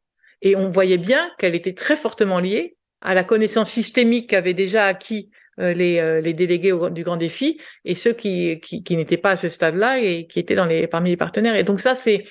[0.42, 4.86] et on voyait bien qu'elle était très fortement liée à la connaissance systémique qu'avait déjà
[4.86, 9.32] acquis euh, les, euh, les délégués du grand défi et ceux qui, qui, n'étaient pas
[9.32, 11.56] à ce stade-là et qui étaient dans les, parmi les partenaires.
[11.56, 12.24] Et donc ça, c'est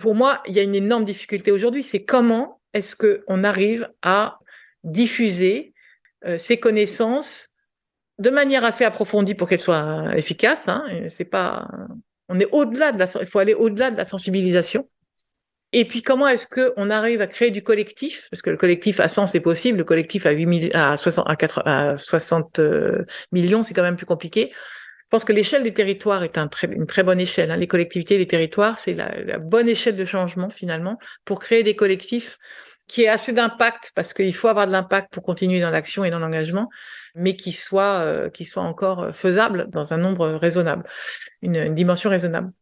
[0.00, 1.82] pour moi, il y a une énorme difficulté aujourd'hui.
[1.82, 4.38] C'est comment est-ce que on arrive à
[4.84, 5.72] diffuser
[6.24, 7.50] euh, ces connaissances
[8.18, 10.68] de manière assez approfondie pour qu'elles soient efficaces.
[10.68, 10.84] Hein.
[11.08, 11.68] C'est pas,
[12.28, 14.88] on est au-delà de la, il faut aller au-delà de la sensibilisation.
[15.72, 18.28] Et puis comment est-ce que on arrive à créer du collectif?
[18.30, 21.36] Parce que le collectif à 100 c'est possible, le collectif à 8 à 60 à,
[21.36, 24.50] 4, à 60 euh, millions c'est quand même plus compliqué.
[24.52, 27.50] Je pense que l'échelle des territoires est une très bonne échelle.
[27.50, 27.56] Hein.
[27.56, 32.38] Les collectivités, les territoires, c'est la, bonne échelle de changement finalement pour créer des collectifs
[32.88, 36.10] qui aient assez d'impact parce qu'il faut avoir de l'impact pour continuer dans l'action et
[36.10, 36.68] dans l'engagement,
[37.14, 40.84] mais qui soit euh, qui soit encore faisable dans un nombre raisonnable,
[41.40, 42.52] une dimension raisonnable.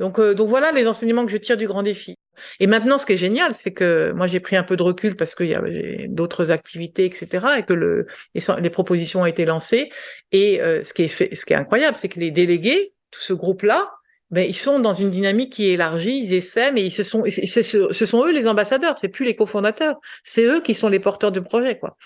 [0.00, 2.16] Donc, euh, donc voilà les enseignements que je tire du grand défi.
[2.58, 5.14] Et maintenant, ce qui est génial, c'est que moi j'ai pris un peu de recul
[5.14, 9.90] parce qu'il y avait d'autres activités, etc., et que le, les, propositions ont été lancées.
[10.32, 13.90] Et euh, ce qui est incroyable, c'est que les délégués, tout ce groupe-là,
[14.30, 17.24] ben ils sont dans une dynamique qui est élargie, ils essaient, mais ils se sont,
[17.26, 21.32] ce sont eux les ambassadeurs, c'est plus les cofondateurs, c'est eux qui sont les porteurs
[21.32, 21.96] de projet, quoi.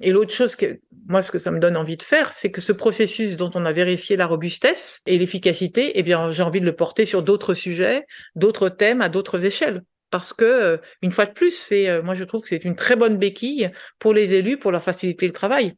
[0.00, 2.60] Et l'autre chose que moi, ce que ça me donne envie de faire, c'est que
[2.60, 6.66] ce processus dont on a vérifié la robustesse et l'efficacité, eh bien, j'ai envie de
[6.66, 9.82] le porter sur d'autres sujets, d'autres thèmes, à d'autres échelles.
[10.10, 12.76] Parce que, euh, une fois de plus, c'est, euh, moi, je trouve que c'est une
[12.76, 15.74] très bonne béquille pour les élus, pour leur faciliter le travail.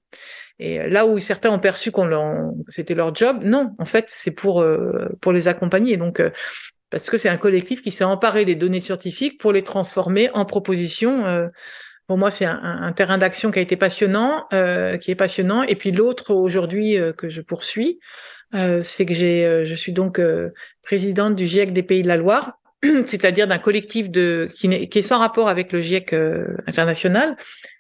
[0.59, 4.31] Et euh, là où certains ont perçu qu'on c'était leur job, non, en fait, c'est
[4.33, 4.65] pour
[5.21, 5.97] pour les accompagner.
[5.97, 6.23] Donc,
[6.91, 10.45] parce que c'est un collectif qui s'est emparé des données scientifiques pour les transformer en
[10.45, 11.49] propositions
[12.11, 15.63] pour moi, c'est un, terrain d'action qui a été passionnant, euh, qui est passionnant.
[15.63, 18.01] Et puis l'autre aujourd'hui euh, que je poursuis,
[18.53, 20.21] euh, c'est que j'ai, je suis donc
[20.83, 24.99] présidente du GIEC des Pays de la Loire, c'est-à-dire d'un collectif de qui, est, qui
[24.99, 26.13] est sans rapport avec le GIEC
[26.67, 27.37] international,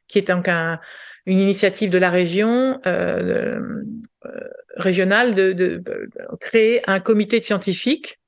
[0.07, 0.78] qui est donc un,
[1.26, 2.81] une initiative de la région
[4.76, 5.83] régionale de, de,
[6.39, 8.19] créer un comité de scientifiques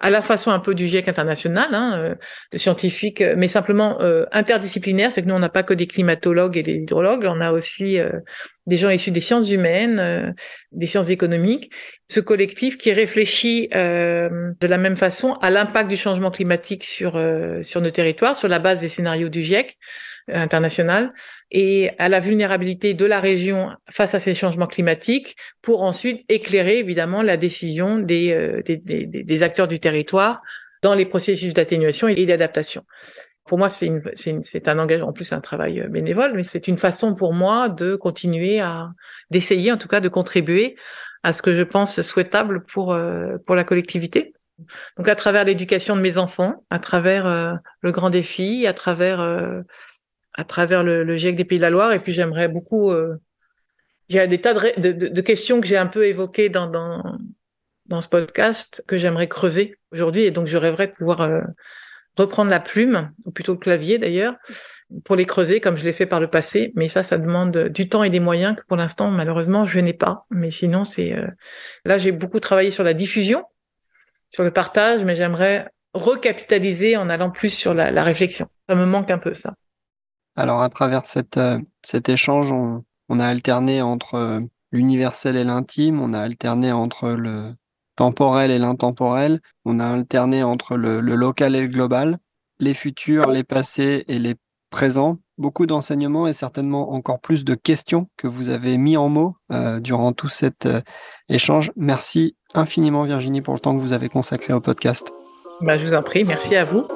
[0.00, 2.14] à la façon un peu du GIEC international, hein, euh,
[2.52, 6.56] de scientifiques, mais simplement euh, interdisciplinaire, c'est que nous on n'a pas que des climatologues
[6.56, 8.10] et des hydrologues, on a aussi euh,
[8.66, 10.32] des gens issus des sciences humaines, euh,
[10.72, 11.70] des sciences économiques.
[12.08, 17.16] Ce collectif qui réfléchit euh, de la même façon à l'impact du changement climatique sur
[17.16, 19.76] euh, sur nos territoires, sur la base des scénarios du GIEC
[20.32, 21.12] international,
[21.50, 26.78] et à la vulnérabilité de la région face à ces changements climatiques, pour ensuite éclairer
[26.78, 30.40] évidemment la décision des, des, des, des acteurs du territoire
[30.82, 32.84] dans les processus d'atténuation et d'adaptation
[33.50, 37.16] pour moi, c'est un engagement, en plus un travail euh, bénévole, mais c'est une façon
[37.16, 38.90] pour moi de continuer à,
[39.30, 40.76] d'essayer en tout cas de contribuer
[41.24, 44.34] à ce que je pense souhaitable pour euh, pour la collectivité.
[44.96, 49.18] Donc à travers l'éducation de mes enfants, à travers euh, le grand défi, à travers
[50.34, 52.92] à travers le, le, GIEC des Pays de la Loire, et puis j'aimerais beaucoup.
[54.08, 56.68] il y a des tas de, de, de questions que j'ai un peu évoquées dans,
[56.68, 57.18] dans
[57.86, 61.28] dans ce podcast que j'aimerais creuser aujourd'hui, et donc je rêverais de pouvoir
[62.16, 64.36] reprendre la plume, ou plutôt le clavier d'ailleurs,
[65.04, 66.72] pour les creuser comme je l'ai fait par le passé.
[66.74, 69.92] Mais ça, ça demande du temps et des moyens que pour l'instant, malheureusement, je n'ai
[69.92, 70.26] pas.
[70.30, 71.26] Mais sinon, c'est euh,
[71.84, 73.44] là, j'ai beaucoup travaillé sur la diffusion,
[74.30, 78.46] sur le partage, mais j'aimerais recapitaliser en allant plus sur la, réflexion.
[78.68, 79.54] Ça me manque un peu ça.
[80.40, 81.02] Alors, à travers
[81.36, 84.40] euh, cet échange, on, a alterné entre euh,
[84.72, 87.52] l'universel et l'intime, on a alterné entre le,
[87.94, 89.42] temporel et l'intemporel.
[89.66, 92.20] On a alterné entre le, local et le global,
[92.58, 94.36] les futurs, les passés et les
[94.70, 95.18] présents.
[95.36, 99.78] Beaucoup d'enseignements et certainement encore plus de questions que vous avez mis en mots euh,
[99.78, 100.66] durant tout cet
[101.28, 101.70] échange.
[101.76, 105.12] Merci infiniment Virginie pour le temps que vous avez consacré au podcast.
[105.60, 106.86] Bah, je vous en prie, merci à vous.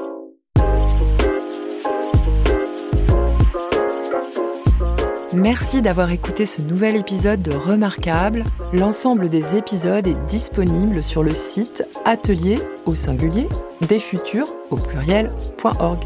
[5.35, 8.45] Merci d'avoir écouté ce nouvel épisode de Remarquable.
[8.73, 13.49] L'ensemble des épisodes est disponible sur le site atelier au singulier
[13.89, 16.05] des futurs au pluriel.org.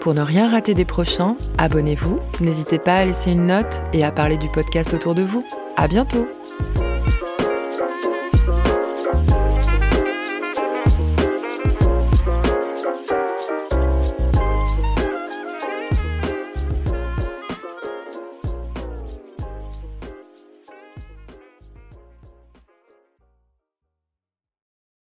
[0.00, 4.10] Pour ne rien rater des prochains, abonnez-vous, n'hésitez pas à laisser une note et à
[4.10, 5.44] parler du podcast autour de vous.
[5.76, 6.26] À bientôt!